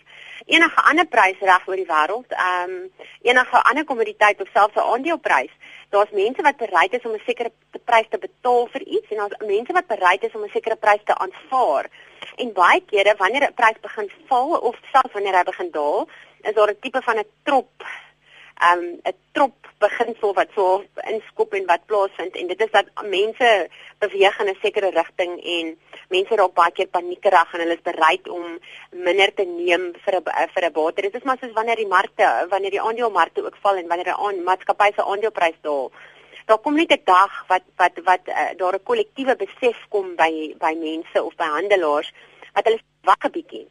[0.47, 2.29] enige ander prys reg oor die wêreld.
[2.29, 5.53] Ehm um, enige ander kommoditeit of selfs 'n aandeleprys.
[5.91, 7.53] Daar's mense wat bereid is om 'n sekere
[7.85, 11.05] prys te betaal vir iets en daar's mense wat bereid is om 'n sekere prys
[11.05, 11.91] te aanvaar.
[12.37, 16.09] En baie kere wanneer 'n prys begin val of selfs wanneer hy begin daal,
[16.43, 17.71] is daar 'n tipe van 'n trop
[18.61, 23.49] um 'n trop beginsel wat so inskop en wat plaasvind en dit is dat mense
[24.05, 25.79] beweeg in 'n sekere rigting en
[26.09, 28.45] mense raak baie keer paniekerig en hulle is bereid om
[28.91, 31.03] minder te neem vir 'n vir 'n bater.
[31.03, 34.23] Dit is maar soos wanneer die markte, wanneer die aandelemarkte ook val en wanneer 'n
[34.27, 35.91] aan maatskappy se aandeleprys daal.
[36.47, 40.55] Daar kom net 'n dag wat wat wat uh, daar 'n kollektiewe besef kom by
[40.59, 42.13] by mense of by handelaars
[42.55, 43.67] wat hulle wag 'n bietjie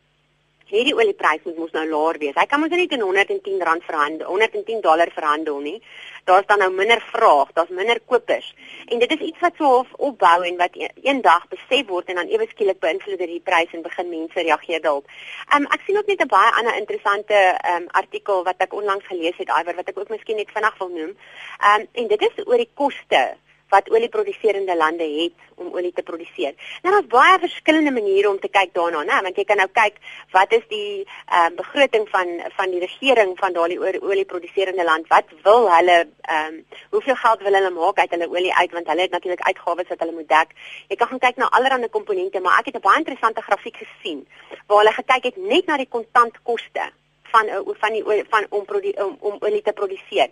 [0.71, 2.37] hierdie olieprys moet mos nou laer wees.
[2.37, 5.77] Hy kan mos nie teen 110 rand verhandel, 110 dollar verhandel nie.
[6.29, 8.47] Daar's dan nou minder vraag, daar's minder kopers.
[8.87, 12.47] En dit is iets wat so opbou en wat eendag besef word en dan ewe
[12.51, 15.09] skielik beïnvloed deur die prys en begin mense reageer daarop.
[15.55, 17.37] Um, ek sien ook net 'n baie ander interessante
[17.75, 20.89] um, artikel wat ek onlangs gelees het, Iwer, wat ek ook miskien net vinnig wil
[20.89, 21.15] noem.
[21.69, 23.35] Um, en dit is oor die koste
[23.71, 26.53] wat olieproduserende lande het om olie te produseer.
[26.83, 29.21] Nou daar's baie verskillende maniere om te kyk daarna, né?
[29.25, 29.99] Want jy kan nou kyk
[30.35, 35.07] wat is die ehm uh, begroting van van die regering van daardie olieproduserende land?
[35.07, 36.63] Wat wil hulle ehm um,
[36.95, 39.99] hoeveel geld wil hulle maak uit hulle olie uit want hulle het natuurlik uitgawes wat
[39.99, 40.55] hulle moet dek.
[40.87, 44.27] Jy kan gaan kyk na allerlei komponente, maar ek het 'n baie interessante grafiek gesien
[44.67, 46.91] waar hulle gekyk het net na die kontantkoste
[47.31, 48.65] van eh, van die van om
[49.05, 50.29] om, om olie te produseer.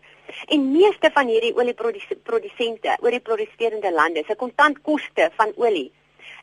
[0.48, 5.92] En meeste van hierdie olieprodusente, olieproduserende lande se kontantkoste van olie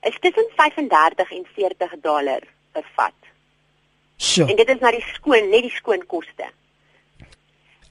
[0.03, 2.43] is tussen 35 en 40 dollar
[2.73, 3.15] per vat.
[4.17, 4.47] So.
[4.47, 5.75] En dit is na die skoon, net die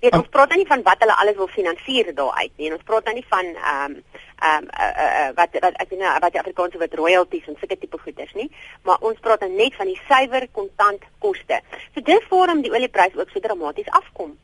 [0.04, 2.72] Dit ons praat nie van wat hulle alles wil finansier daar uit nie.
[2.74, 4.04] Ons praat nie van ehm um,
[4.36, 7.48] ehm um, uh, uh, uh, wat wat ek weet nou wat die Afrikaanse wat royalties
[7.48, 8.50] en sulke tipe goederes nie,
[8.84, 11.62] maar ons praat net van die suiwer kontant koste.
[11.94, 14.36] So dit vorm die olieprys ook so dramaties afkom,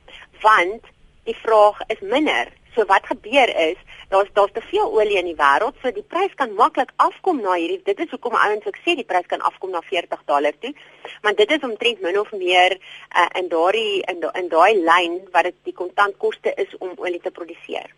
[0.41, 0.87] want
[1.27, 2.53] die vraag is minder.
[2.76, 6.34] So wat gebeur is, daar's daar's te veel olie in die wêreld, so die prys
[6.39, 9.72] kan maklik afkom na hierdie dit is hoekom ouens ook sê die prys kan afkom
[9.76, 10.74] na 40 dollar toe.
[11.22, 15.49] Want dit is omtrent min of meer uh, in daardie in in daai lyn wat
[15.49, 17.91] dit die kontantkoste is om olie te produseer.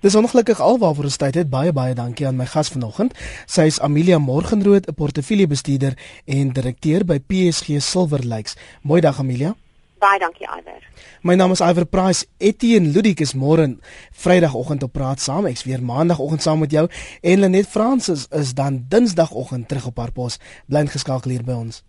[0.00, 1.50] Dis ongelukkig alwaarvoor ons tyd het.
[1.50, 3.16] Baie baie dankie aan my gas vanoggend.
[3.46, 8.56] Sy is Amelia Morgenrood, 'n portefeuljebestuurder en direkteur by PSG Silver Lakes.
[8.82, 9.54] Mooi dag Amelia.
[10.00, 10.80] Baie dankie Iver.
[11.22, 12.24] My naam is Iver Price.
[12.40, 13.66] Etienne Ludik is môre
[14.16, 15.44] Vrydagoggend op praat saam.
[15.50, 16.86] Ek's weer Maandagoggend saam met jou
[17.20, 20.40] en Lenet Fransis is dan Dinsdagoggend terug op haar pos.
[20.72, 21.82] Bly geskakel hier by ons.